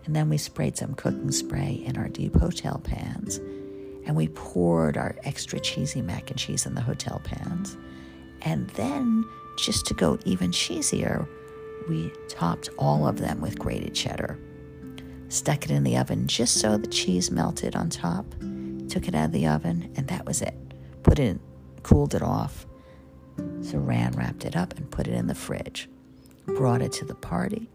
and 0.09 0.17
then 0.17 0.31
we 0.31 0.39
sprayed 0.39 0.75
some 0.75 0.95
cooking 0.95 1.31
spray 1.31 1.83
in 1.85 1.99
our 1.99 2.09
deep 2.09 2.35
hotel 2.35 2.81
pans. 2.83 3.41
And 4.09 4.17
we 4.17 4.27
poured 4.29 4.97
our 4.97 5.15
extra 5.23 5.61
cheesy 5.61 6.03
mac 6.03 6.31
and 6.31 6.39
cheese 6.39 6.67
in 6.67 6.75
the 6.75 6.81
hotel 6.81 7.21
pans. 7.23 7.77
And 8.43 8.69
then, 8.71 9.25
just 9.57 9.87
to 9.87 9.95
go 9.95 10.19
even 10.25 10.51
cheesier, 10.51 11.29
we 11.89 12.13
topped 12.29 12.71
all 12.77 13.07
of 13.07 13.19
them 13.19 13.41
with 13.41 13.57
grated 13.59 13.95
cheddar. 13.95 14.37
Stuck 15.29 15.65
it 15.65 15.71
in 15.71 15.85
the 15.85 15.97
oven 15.97 16.27
just 16.27 16.57
so 16.57 16.77
the 16.77 16.89
cheese 16.89 17.31
melted 17.31 17.77
on 17.77 17.89
top. 17.89 18.25
Took 18.89 19.07
it 19.07 19.15
out 19.15 19.27
of 19.27 19.33
the 19.33 19.47
oven, 19.47 19.93
and 19.95 20.09
that 20.09 20.27
was 20.27 20.43
it. 20.43 20.57
Put 21.05 21.21
it 21.21 21.29
in, 21.29 21.41
cooled 21.85 22.17
it 22.17 22.23
off. 22.23 22.67
Saran 23.61 24.17
wrapped 24.17 24.45
it 24.45 24.57
up 24.57 24.77
and 24.77 24.91
put 24.91 25.07
it 25.07 25.15
in 25.15 25.29
the 25.29 25.35
fridge. 25.35 25.89
Brought 26.47 26.83
it 26.83 26.93
to 26.93 27.05
the 27.05 27.15
party 27.15 27.69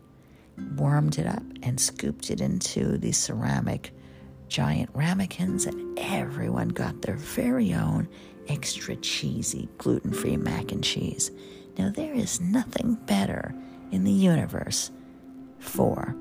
warmed 0.76 1.17
it 1.17 1.28
up, 1.28 1.43
and 1.62 1.80
scooped 1.80 2.30
it 2.30 2.41
into 2.41 2.98
the 2.98 3.12
ceramic 3.12 3.93
giant 4.54 4.92
ramekins, 4.94 5.66
and 5.66 5.98
everyone 5.98 6.70
got 6.70 7.02
their 7.02 7.16
very 7.16 7.74
own 7.74 8.08
extra 8.48 8.96
cheesy 8.98 9.68
gluten 9.80 10.13
free 10.13 10.38
mac 10.38 10.72
and 10.72 10.84
cheese. 10.84 11.32
Now, 11.76 11.89
there 11.89 12.13
is 12.13 12.39
nothing 12.39 12.94
better 13.08 13.56
in 13.92 14.04
the 14.04 14.12
universe 14.12 14.92
for 15.58 16.16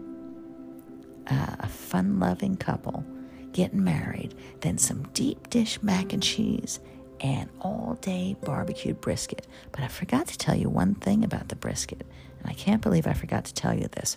uh, 1.27 1.57
a 1.59 1.68
fun 1.68 2.18
loving 2.18 2.57
couple 2.57 3.05
getting 3.53 3.85
married 3.85 4.35
than 4.62 4.79
some 4.79 5.03
deep 5.12 5.51
dish 5.51 5.83
mac 5.83 6.14
and 6.14 6.23
cheese 6.23 6.81
and 7.21 7.51
all 7.61 7.99
day 8.01 8.35
barbecued 8.45 8.99
brisket. 9.03 9.47
But 9.73 9.83
I 9.83 9.88
forgot 9.88 10.27
to 10.29 10.38
tell 10.38 10.57
you 10.57 10.71
one 10.71 10.95
thing 10.95 11.23
about 11.23 11.49
the 11.49 11.57
brisket, 11.57 12.07
and 12.40 12.51
I 12.51 12.55
can't 12.55 12.81
believe 12.81 13.07
I 13.07 13.12
forgot 13.12 13.45
to 13.45 13.53
tell 13.53 13.75
you 13.75 13.88
this 13.88 14.16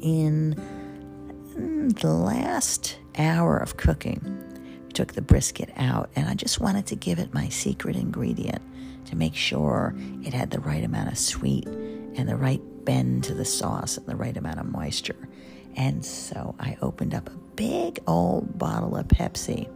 in 0.00 0.54
the 1.56 2.12
last 2.12 2.98
hour 3.18 3.56
of 3.56 3.76
cooking, 3.76 4.42
took 4.92 5.12
the 5.12 5.22
brisket 5.22 5.70
out, 5.76 6.10
and 6.16 6.28
I 6.28 6.34
just 6.34 6.60
wanted 6.60 6.86
to 6.86 6.96
give 6.96 7.18
it 7.18 7.32
my 7.34 7.48
secret 7.48 7.96
ingredient 7.96 8.62
to 9.06 9.16
make 9.16 9.34
sure 9.34 9.94
it 10.24 10.32
had 10.32 10.50
the 10.50 10.60
right 10.60 10.84
amount 10.84 11.10
of 11.10 11.18
sweet 11.18 11.66
and 11.66 12.28
the 12.28 12.36
right 12.36 12.60
bend 12.84 13.24
to 13.24 13.34
the 13.34 13.44
sauce 13.44 13.96
and 13.96 14.06
the 14.06 14.16
right 14.16 14.36
amount 14.36 14.58
of 14.58 14.66
moisture. 14.66 15.28
And 15.76 16.04
so 16.04 16.54
I 16.58 16.76
opened 16.82 17.14
up 17.14 17.28
a 17.28 17.36
big 17.56 18.00
old 18.06 18.58
bottle 18.58 18.96
of 18.96 19.06
Pepsi 19.08 19.68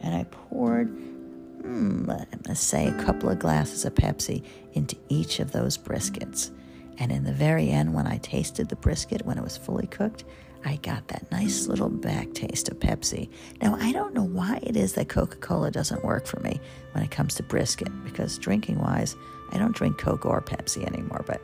and 0.00 0.14
I 0.14 0.24
poured, 0.24 0.88
hmm, 0.88 2.10
let's 2.46 2.60
say, 2.60 2.88
a 2.88 3.02
couple 3.04 3.28
of 3.28 3.38
glasses 3.38 3.84
of 3.84 3.94
Pepsi 3.94 4.44
into 4.72 4.96
each 5.08 5.40
of 5.40 5.52
those 5.52 5.78
briskets. 5.78 6.50
And 6.98 7.10
in 7.10 7.24
the 7.24 7.32
very 7.32 7.70
end, 7.70 7.94
when 7.94 8.06
I 8.06 8.18
tasted 8.18 8.68
the 8.68 8.76
brisket, 8.76 9.24
when 9.24 9.38
it 9.38 9.44
was 9.44 9.56
fully 9.56 9.86
cooked, 9.86 10.24
I 10.64 10.76
got 10.76 11.08
that 11.08 11.30
nice 11.30 11.66
little 11.66 11.90
back 11.90 12.32
taste 12.32 12.68
of 12.68 12.78
Pepsi. 12.80 13.28
Now, 13.60 13.76
I 13.78 13.92
don't 13.92 14.14
know 14.14 14.24
why 14.24 14.60
it 14.62 14.76
is 14.76 14.94
that 14.94 15.08
Coca 15.08 15.36
Cola 15.36 15.70
doesn't 15.70 16.04
work 16.04 16.26
for 16.26 16.40
me 16.40 16.60
when 16.92 17.04
it 17.04 17.10
comes 17.10 17.34
to 17.34 17.42
brisket, 17.42 17.88
because 18.04 18.38
drinking 18.38 18.78
wise, 18.78 19.14
I 19.52 19.58
don't 19.58 19.74
drink 19.74 19.98
Coke 19.98 20.24
or 20.24 20.40
Pepsi 20.40 20.86
anymore, 20.86 21.22
but 21.26 21.40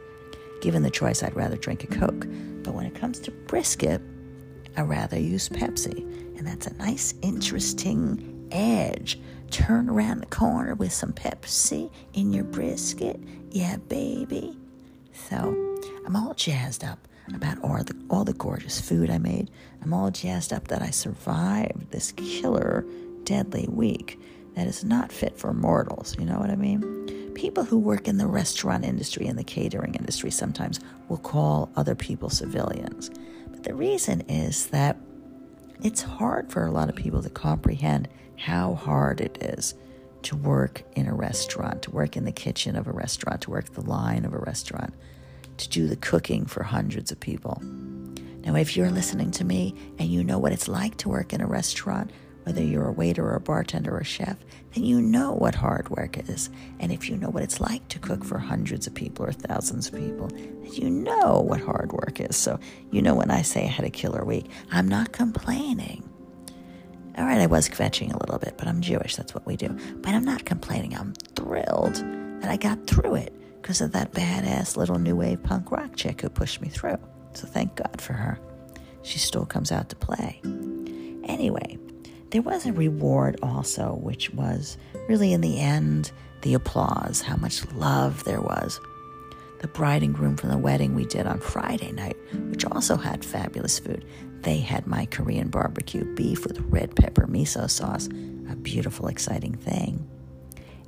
given 0.63 0.83
the 0.83 0.91
choice, 0.91 1.23
I'd 1.23 1.37
rather 1.37 1.57
drink 1.57 1.85
a 1.85 1.87
Coke. 1.87 2.27
But 2.63 2.75
when 2.75 2.87
it 2.87 2.95
comes 2.95 3.21
to 3.21 3.31
brisket, 3.31 4.01
I 4.77 4.83
rather 4.83 5.19
use 5.19 5.49
Pepsi. 5.49 5.99
And 6.39 6.47
that's 6.47 6.67
a 6.67 6.75
nice, 6.75 7.15
interesting 7.23 8.49
edge. 8.51 9.21
Turn 9.51 9.91
around 9.91 10.21
the 10.21 10.27
corner 10.27 10.75
with 10.75 10.93
some 10.93 11.13
Pepsi 11.13 11.91
in 12.15 12.33
your 12.33 12.45
brisket. 12.45 13.21
Yeah, 13.51 13.77
baby. 13.77 14.57
So 15.13 15.37
I'm 16.07 16.17
all 16.17 16.35
jazzed 16.35 16.85
up 16.85 17.07
about 17.35 17.63
all 17.63 17.83
the, 17.83 17.97
all 18.09 18.25
the 18.25 18.33
gorgeous 18.33 18.81
food 18.81 19.11
I 19.11 19.19
made. 19.19 19.51
I'm 19.83 19.93
all 19.93 20.11
jazzed 20.11 20.53
up 20.53 20.69
that 20.69 20.83
I 20.83 20.91
survived 20.91 21.91
this 21.91 22.13
killer, 22.13 22.85
deadly 23.25 23.67
week 23.69 24.19
that 24.55 24.67
is 24.67 24.85
not 24.85 25.13
fit 25.13 25.39
for 25.39 25.53
mortals. 25.53 26.17
You 26.19 26.27
know 26.27 26.39
what 26.39 26.51
I 26.51 26.57
mean? 26.57 27.33
People 27.35 27.65
who 27.65 27.79
work 27.79 28.09
in 28.09 28.19
the 28.19 28.27
restaurant 28.27 28.85
industry 28.85 29.27
and 29.27 29.39
the 29.39 29.45
catering 29.45 29.95
industry 29.95 30.31
sometimes 30.31 30.81
will 31.09 31.19
call 31.19 31.71
other 31.77 31.95
people 31.95 32.29
civilians. 32.29 33.11
But 33.51 33.63
the 33.65 33.75
reason 33.75 34.23
is 34.23 34.67
that 34.69 34.97
it's 35.83 36.03
hard 36.03 36.51
for 36.51 36.67
a 36.67 36.71
lot 36.71 36.89
of 36.89 36.97
people 36.97 37.23
to 37.23 37.31
comprehend 37.31 38.09
how 38.37 38.75
hard 38.75 39.21
it 39.21 39.39
is 39.41 39.75
to 40.23 40.37
work 40.37 40.83
in 40.97 41.07
a 41.07 41.15
restaurant, 41.15 41.83
to 41.83 41.91
work 41.91 42.17
in 42.17 42.25
the 42.25 42.33
kitchen 42.33 42.77
of 42.77 42.87
a 42.87 42.93
restaurant, 42.93 43.43
to 43.43 43.51
work 43.51 43.73
the 43.73 43.81
line 43.81 44.25
of 44.25 44.35
a 44.35 44.39
restaurant, 44.39 44.93
to 45.61 45.69
do 45.69 45.87
the 45.87 45.97
cooking 45.97 46.47
for 46.47 46.63
hundreds 46.63 47.13
of 47.13 47.21
people. 47.21 47.63
Now, 48.43 48.57
if 48.57 48.77
you're 48.77 48.91
listening 48.91 49.31
to 49.33 49.45
me 49.45 49.75
and 49.99 50.09
you 50.09 50.25
know 50.25 50.39
what 50.39 50.53
it's 50.53 50.69
like 50.69 50.97
to 50.99 51.09
work 51.09 51.33
in 51.33 51.41
a 51.41 51.47
restaurant, 51.47 52.11
whether 52.45 52.63
you're 52.63 52.89
a 52.89 52.93
waiter 52.93 53.25
or 53.25 53.37
a 53.37 53.41
bartender 53.41 53.95
or 53.95 54.01
a 54.01 54.05
chef, 54.05 54.39
then 54.75 54.85
you 54.85 55.01
know 55.01 55.33
what 55.33 55.55
hard 55.55 55.91
work 55.91 56.19
is. 56.29 56.49
And 56.79 56.91
if 56.91 57.09
you 57.09 57.17
know 57.17 57.29
what 57.29 57.43
it's 57.43 57.61
like 57.61 57.87
to 57.89 57.99
cook 57.99 58.25
for 58.25 58.39
hundreds 58.39 58.87
of 58.87 58.95
people 58.95 59.27
or 59.27 59.33
thousands 59.33 59.89
of 59.89 59.95
people, 59.95 60.29
then 60.29 60.73
you 60.73 60.89
know 60.89 61.41
what 61.41 61.61
hard 61.61 61.93
work 61.93 62.19
is. 62.19 62.37
So, 62.37 62.59
you 62.91 63.03
know, 63.03 63.15
when 63.15 63.31
I 63.31 63.43
say 63.43 63.65
I 63.65 63.69
had 63.69 63.85
a 63.85 63.91
killer 63.91 64.25
week, 64.25 64.47
I'm 64.73 64.89
not 64.89 65.13
complaining. 65.13 66.09
All 67.19 67.25
right, 67.27 67.41
I 67.41 67.47
was 67.47 67.69
kvetching 67.69 68.15
a 68.15 68.19
little 68.19 68.39
bit, 68.39 68.55
but 68.57 68.67
I'm 68.67 68.81
Jewish. 68.81 69.17
That's 69.17 69.35
what 69.35 69.47
we 69.47 69.57
do. 69.57 69.77
But 69.97 70.15
I'm 70.15 70.25
not 70.25 70.47
complaining. 70.47 70.97
I'm 70.97 71.13
thrilled 71.35 71.97
that 72.41 72.51
I 72.51 72.57
got 72.57 72.87
through 72.87 73.17
it 73.17 73.35
because 73.61 73.81
of 73.81 73.93
that 73.93 74.13
badass 74.13 74.77
little 74.77 74.99
new 74.99 75.17
wave 75.17 75.43
punk 75.43 75.71
rock 75.71 75.97
chick 75.97 76.21
who 76.21 76.29
pushed 76.29 76.61
me 76.61 76.69
through. 76.69 76.99
So 77.35 77.47
thank 77.47 77.77
God 77.77 78.01
for 78.01 78.15
her. 78.15 78.39
She 79.03 79.19
still 79.19 79.47
comes 79.47 79.73
out 79.73 79.89
to 79.91 79.97
play. 79.97 80.41
Anyway, 81.25 81.79
there 82.31 82.43
was 82.43 82.67
a 82.67 82.73
reward 82.73 83.39
also, 83.43 83.95
which 83.95 84.33
was 84.33 84.77
really 85.09 85.33
in 85.33 85.41
the 85.41 85.59
end 85.59 86.13
the 86.43 86.55
applause, 86.55 87.21
how 87.21 87.37
much 87.37 87.71
love 87.73 88.25
there 88.25 88.41
was. 88.41 88.81
The 89.61 89.69
bride 89.69 90.03
and 90.03 90.15
groom 90.15 90.37
from 90.37 90.49
the 90.49 90.59
wedding 90.59 90.95
we 90.95 91.05
did 91.05 91.27
on 91.27 91.39
Friday 91.39 91.93
night, 91.93 92.17
which 92.49 92.65
also 92.65 92.97
had 92.97 93.25
fabulous 93.25 93.79
food. 93.79 94.07
They 94.41 94.57
had 94.59 94.87
my 94.87 95.05
Korean 95.07 95.49
barbecue 95.49 96.05
beef 96.15 96.47
with 96.47 96.61
red 96.61 96.97
pepper 96.97 97.27
miso 97.27 97.69
sauce, 97.69 98.07
a 98.51 98.57
beautiful, 98.57 99.09
exciting 99.09 99.55
thing. 99.55 100.09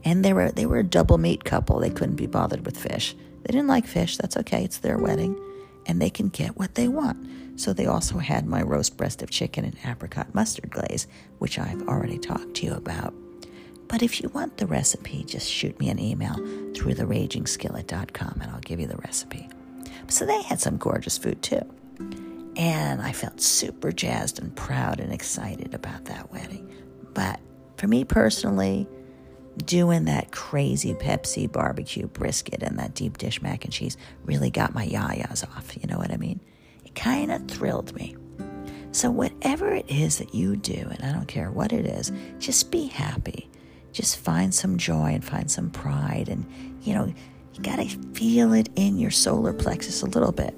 And 0.04 0.24
they 0.24 0.32
were 0.32 0.50
they 0.50 0.66
were 0.66 0.78
a 0.78 0.84
double 0.84 1.18
meat 1.18 1.44
couple. 1.44 1.78
They 1.78 1.90
couldn't 1.90 2.16
be 2.16 2.26
bothered 2.26 2.64
with 2.66 2.76
fish. 2.76 3.14
They 3.42 3.52
didn't 3.52 3.68
like 3.68 3.86
fish. 3.86 4.16
That's 4.16 4.36
okay. 4.36 4.64
It's 4.64 4.78
their 4.78 4.98
wedding, 4.98 5.38
and 5.86 6.00
they 6.00 6.10
can 6.10 6.28
get 6.28 6.56
what 6.56 6.74
they 6.74 6.88
want. 6.88 7.26
So 7.60 7.72
they 7.72 7.86
also 7.86 8.18
had 8.18 8.46
my 8.46 8.62
roast 8.62 8.96
breast 8.96 9.22
of 9.22 9.30
chicken 9.30 9.64
and 9.64 9.76
apricot 9.84 10.34
mustard 10.34 10.70
glaze, 10.70 11.06
which 11.38 11.58
I've 11.58 11.86
already 11.88 12.18
talked 12.18 12.54
to 12.54 12.66
you 12.66 12.74
about. 12.74 13.14
But 13.88 14.02
if 14.02 14.22
you 14.22 14.30
want 14.30 14.56
the 14.56 14.66
recipe, 14.66 15.22
just 15.24 15.50
shoot 15.50 15.78
me 15.78 15.90
an 15.90 15.98
email 15.98 16.34
through 16.74 16.94
theragingskillet.com 16.94 18.38
and 18.40 18.50
I'll 18.50 18.60
give 18.60 18.80
you 18.80 18.86
the 18.86 18.96
recipe. 18.96 19.48
So 20.08 20.24
they 20.24 20.42
had 20.42 20.60
some 20.60 20.78
gorgeous 20.78 21.18
food 21.18 21.42
too. 21.42 21.60
And 22.56 23.02
I 23.02 23.12
felt 23.12 23.40
super 23.40 23.92
jazzed 23.92 24.38
and 24.40 24.54
proud 24.56 24.98
and 24.98 25.12
excited 25.12 25.74
about 25.74 26.06
that 26.06 26.32
wedding. 26.32 26.72
But 27.12 27.40
for 27.76 27.86
me 27.86 28.04
personally, 28.04 28.86
doing 29.58 30.04
that 30.06 30.32
crazy 30.32 30.94
Pepsi 30.94 31.50
barbecue 31.50 32.06
brisket 32.06 32.62
and 32.62 32.78
that 32.78 32.94
deep 32.94 33.18
dish 33.18 33.42
mac 33.42 33.64
and 33.64 33.72
cheese 33.72 33.96
really 34.24 34.50
got 34.50 34.74
my 34.74 34.86
yayas 34.86 35.46
off. 35.56 35.76
You 35.76 35.86
know 35.88 35.98
what 35.98 36.10
I 36.10 36.16
mean? 36.16 36.40
It 36.84 36.94
kind 36.94 37.30
of 37.30 37.48
thrilled 37.48 37.94
me. 37.94 38.16
So, 38.92 39.10
whatever 39.10 39.72
it 39.72 39.86
is 39.88 40.18
that 40.18 40.34
you 40.34 40.54
do, 40.56 40.86
and 40.90 41.02
I 41.02 41.12
don't 41.12 41.28
care 41.28 41.50
what 41.50 41.72
it 41.72 41.86
is, 41.86 42.12
just 42.38 42.70
be 42.70 42.88
happy. 42.88 43.50
Just 43.92 44.18
find 44.18 44.54
some 44.54 44.76
joy 44.76 45.14
and 45.14 45.24
find 45.24 45.50
some 45.50 45.70
pride. 45.70 46.28
And, 46.28 46.46
you 46.82 46.94
know, 46.94 47.12
you 47.54 47.62
got 47.62 47.76
to 47.76 47.88
feel 48.12 48.52
it 48.52 48.68
in 48.76 48.98
your 48.98 49.10
solar 49.10 49.54
plexus 49.54 50.02
a 50.02 50.06
little 50.06 50.32
bit. 50.32 50.54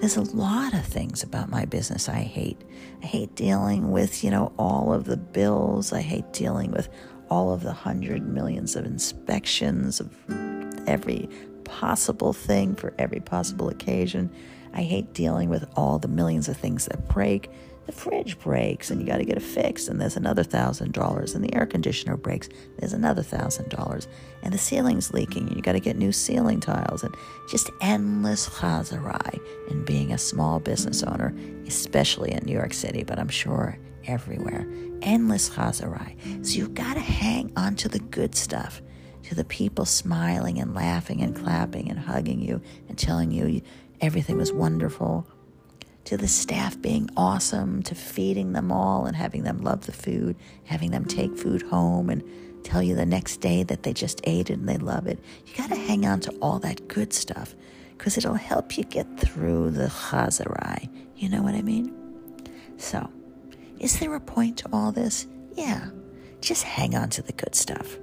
There's 0.00 0.16
a 0.16 0.36
lot 0.36 0.74
of 0.74 0.84
things 0.84 1.22
about 1.22 1.48
my 1.48 1.64
business 1.64 2.08
I 2.08 2.22
hate. 2.22 2.60
I 3.02 3.06
hate 3.06 3.34
dealing 3.34 3.90
with, 3.90 4.22
you 4.24 4.30
know, 4.30 4.52
all 4.58 4.92
of 4.92 5.04
the 5.04 5.16
bills. 5.16 5.92
I 5.92 6.00
hate 6.00 6.32
dealing 6.32 6.72
with 6.72 6.88
all 7.32 7.50
of 7.50 7.62
the 7.62 7.72
hundred 7.72 8.28
millions 8.28 8.76
of 8.76 8.84
inspections 8.84 10.00
of 10.00 10.14
every 10.86 11.26
possible 11.64 12.34
thing 12.34 12.74
for 12.74 12.92
every 12.98 13.20
possible 13.20 13.70
occasion. 13.70 14.30
I 14.74 14.82
hate 14.82 15.14
dealing 15.14 15.48
with 15.48 15.64
all 15.74 15.98
the 15.98 16.08
millions 16.08 16.46
of 16.50 16.58
things 16.58 16.84
that 16.86 17.08
break. 17.08 17.50
The 17.86 17.92
fridge 17.92 18.38
breaks 18.38 18.90
and 18.90 19.00
you 19.00 19.06
got 19.06 19.16
to 19.16 19.24
get 19.24 19.38
it 19.38 19.42
fixed, 19.42 19.88
and 19.88 19.98
there's 19.98 20.18
another 20.18 20.44
thousand 20.44 20.92
dollars. 20.92 21.34
And 21.34 21.42
the 21.42 21.54
air 21.54 21.64
conditioner 21.64 22.18
breaks, 22.18 22.50
there's 22.78 22.92
another 22.92 23.22
thousand 23.22 23.70
dollars. 23.70 24.08
And 24.42 24.52
the 24.52 24.58
ceiling's 24.58 25.14
leaking, 25.14 25.48
and 25.48 25.56
you 25.56 25.62
got 25.62 25.72
to 25.72 25.80
get 25.80 25.96
new 25.96 26.12
ceiling 26.12 26.60
tiles. 26.60 27.02
And 27.02 27.14
just 27.48 27.70
endless 27.80 28.46
chazarai 28.46 29.40
in 29.70 29.86
being 29.86 30.12
a 30.12 30.18
small 30.18 30.60
business 30.60 31.02
owner, 31.02 31.34
especially 31.66 32.32
in 32.32 32.44
New 32.44 32.52
York 32.52 32.74
City, 32.74 33.04
but 33.04 33.18
I'm 33.18 33.30
sure 33.30 33.78
everywhere. 34.06 34.66
Endless 35.02 35.50
chazarai. 35.50 36.46
So 36.46 36.58
you've 36.58 36.74
got 36.74 36.94
to 36.94 37.00
hang 37.00 37.52
on 37.56 37.76
to 37.76 37.88
the 37.88 37.98
good 37.98 38.34
stuff 38.34 38.82
to 39.24 39.34
the 39.34 39.44
people 39.44 39.84
smiling 39.84 40.58
and 40.58 40.74
laughing 40.74 41.22
and 41.22 41.34
clapping 41.34 41.88
and 41.88 41.98
hugging 41.98 42.40
you 42.40 42.60
and 42.88 42.98
telling 42.98 43.30
you 43.30 43.62
everything 44.00 44.36
was 44.36 44.52
wonderful, 44.52 45.26
to 46.04 46.16
the 46.16 46.28
staff 46.28 46.80
being 46.82 47.08
awesome, 47.16 47.82
to 47.84 47.94
feeding 47.94 48.52
them 48.52 48.72
all 48.72 49.06
and 49.06 49.14
having 49.14 49.44
them 49.44 49.58
love 49.58 49.86
the 49.86 49.92
food, 49.92 50.36
having 50.64 50.90
them 50.90 51.04
take 51.04 51.36
food 51.38 51.62
home 51.62 52.10
and 52.10 52.22
tell 52.64 52.82
you 52.82 52.94
the 52.94 53.06
next 53.06 53.36
day 53.38 53.62
that 53.62 53.84
they 53.84 53.92
just 53.92 54.20
ate 54.24 54.50
it 54.50 54.58
and 54.58 54.68
they 54.68 54.78
love 54.78 55.06
it. 55.06 55.20
You 55.46 55.54
got 55.56 55.70
to 55.70 55.76
hang 55.76 56.04
on 56.04 56.20
to 56.20 56.30
all 56.42 56.58
that 56.58 56.88
good 56.88 57.12
stuff 57.12 57.54
because 57.96 58.18
it'll 58.18 58.34
help 58.34 58.76
you 58.76 58.84
get 58.84 59.18
through 59.18 59.70
the 59.70 59.86
chazarai. 59.86 60.88
You 61.16 61.28
know 61.28 61.42
what 61.42 61.54
I 61.54 61.62
mean? 61.62 61.94
So, 62.78 63.08
is 63.82 63.98
there 63.98 64.14
a 64.14 64.20
point 64.20 64.58
to 64.58 64.68
all 64.72 64.92
this? 64.92 65.26
Yeah. 65.54 65.90
Just 66.40 66.62
hang 66.62 66.94
on 66.94 67.10
to 67.10 67.22
the 67.22 67.32
good 67.32 67.54
stuff. 67.54 67.98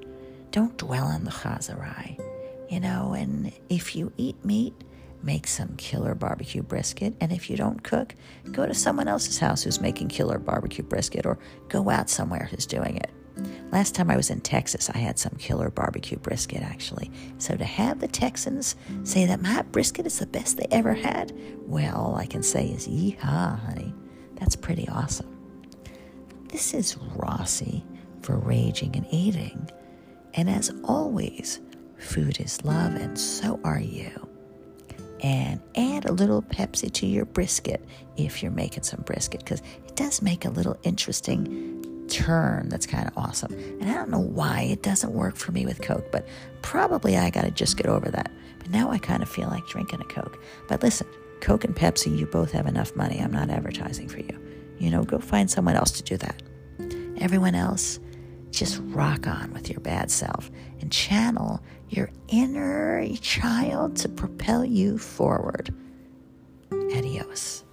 Don't 0.51 0.77
dwell 0.77 1.05
on 1.05 1.23
the 1.23 1.31
chazarai. 1.31 2.19
You 2.69 2.81
know, 2.81 3.13
and 3.13 3.51
if 3.69 3.95
you 3.95 4.11
eat 4.17 4.43
meat, 4.43 4.73
make 5.23 5.47
some 5.47 5.75
killer 5.77 6.13
barbecue 6.15 6.61
brisket. 6.61 7.15
And 7.21 7.31
if 7.31 7.49
you 7.49 7.55
don't 7.55 7.81
cook, 7.81 8.13
go 8.51 8.65
to 8.65 8.73
someone 8.73 9.07
else's 9.07 9.39
house 9.39 9.63
who's 9.63 9.79
making 9.79 10.09
killer 10.09 10.37
barbecue 10.37 10.83
brisket 10.83 11.25
or 11.25 11.39
go 11.69 11.89
out 11.89 12.09
somewhere 12.09 12.47
who's 12.51 12.65
doing 12.65 12.97
it. 12.97 13.09
Last 13.71 13.95
time 13.95 14.11
I 14.11 14.17
was 14.17 14.29
in 14.29 14.41
Texas, 14.41 14.89
I 14.89 14.97
had 14.97 15.17
some 15.17 15.35
killer 15.39 15.69
barbecue 15.69 16.17
brisket 16.17 16.61
actually. 16.61 17.09
So 17.37 17.55
to 17.55 17.63
have 17.63 18.01
the 18.01 18.07
Texans 18.07 18.75
say 19.03 19.25
that 19.25 19.41
my 19.41 19.61
brisket 19.61 20.05
is 20.05 20.19
the 20.19 20.27
best 20.27 20.57
they 20.57 20.67
ever 20.71 20.93
had, 20.93 21.31
well, 21.61 21.95
all 21.95 22.15
I 22.15 22.25
can 22.25 22.43
say 22.43 22.67
is 22.67 22.87
yeehaw, 22.87 23.59
honey. 23.65 23.93
That's 24.35 24.57
pretty 24.57 24.87
awesome. 24.89 25.38
This 26.49 26.73
is 26.73 26.97
Rossi 27.15 27.85
for 28.21 28.35
Raging 28.35 28.95
and 28.95 29.05
Eating. 29.11 29.69
And 30.33 30.49
as 30.49 30.71
always, 30.83 31.61
food 31.97 32.39
is 32.39 32.63
love, 32.63 32.95
and 32.95 33.17
so 33.17 33.59
are 33.63 33.79
you 33.79 34.27
and 35.21 35.59
add 35.75 36.05
a 36.05 36.11
little 36.11 36.41
Pepsi 36.41 36.91
to 36.91 37.05
your 37.05 37.25
brisket 37.25 37.85
if 38.17 38.41
you're 38.41 38.51
making 38.51 38.83
some 38.83 39.01
brisket 39.01 39.41
because 39.41 39.61
it 39.85 39.95
does 39.95 40.21
make 40.21 40.45
a 40.45 40.49
little 40.49 40.77
interesting 40.83 42.05
turn 42.07 42.69
that's 42.69 42.85
kind 42.85 43.07
of 43.07 43.17
awesome. 43.17 43.53
And 43.53 43.89
I 43.89 43.93
don't 43.93 44.09
know 44.09 44.19
why 44.19 44.61
it 44.61 44.81
doesn't 44.81 45.13
work 45.13 45.35
for 45.35 45.51
me 45.51 45.65
with 45.65 45.81
Coke, 45.81 46.11
but 46.11 46.27
probably 46.61 47.17
I 47.17 47.29
got 47.29 47.43
to 47.43 47.51
just 47.51 47.77
get 47.77 47.85
over 47.85 48.09
that. 48.09 48.31
But 48.59 48.69
now 48.71 48.89
I 48.89 48.97
kind 48.97 49.21
of 49.21 49.29
feel 49.29 49.49
like 49.49 49.67
drinking 49.67 50.01
a 50.01 50.05
Coke. 50.05 50.41
But 50.67 50.81
listen, 50.81 51.07
Coke 51.41 51.63
and 51.63 51.75
Pepsi, 51.75 52.17
you 52.17 52.25
both 52.25 52.51
have 52.53 52.65
enough 52.65 52.95
money. 52.95 53.19
I'm 53.19 53.31
not 53.31 53.49
advertising 53.49 54.07
for 54.07 54.19
you. 54.19 54.48
You 54.79 54.89
know, 54.89 55.03
go 55.03 55.19
find 55.19 55.49
someone 55.49 55.75
else 55.75 55.91
to 55.91 56.03
do 56.03 56.17
that. 56.17 56.41
Everyone 57.19 57.53
else, 57.53 57.99
just 58.51 58.79
rock 58.85 59.27
on 59.27 59.53
with 59.53 59.69
your 59.69 59.79
bad 59.81 60.09
self 60.09 60.49
and 60.79 60.91
channel 60.91 61.61
your 61.89 62.09
inner 62.27 63.05
child 63.21 63.95
to 63.97 64.09
propel 64.09 64.63
you 64.63 64.97
forward. 64.97 65.73
Adios. 66.71 67.63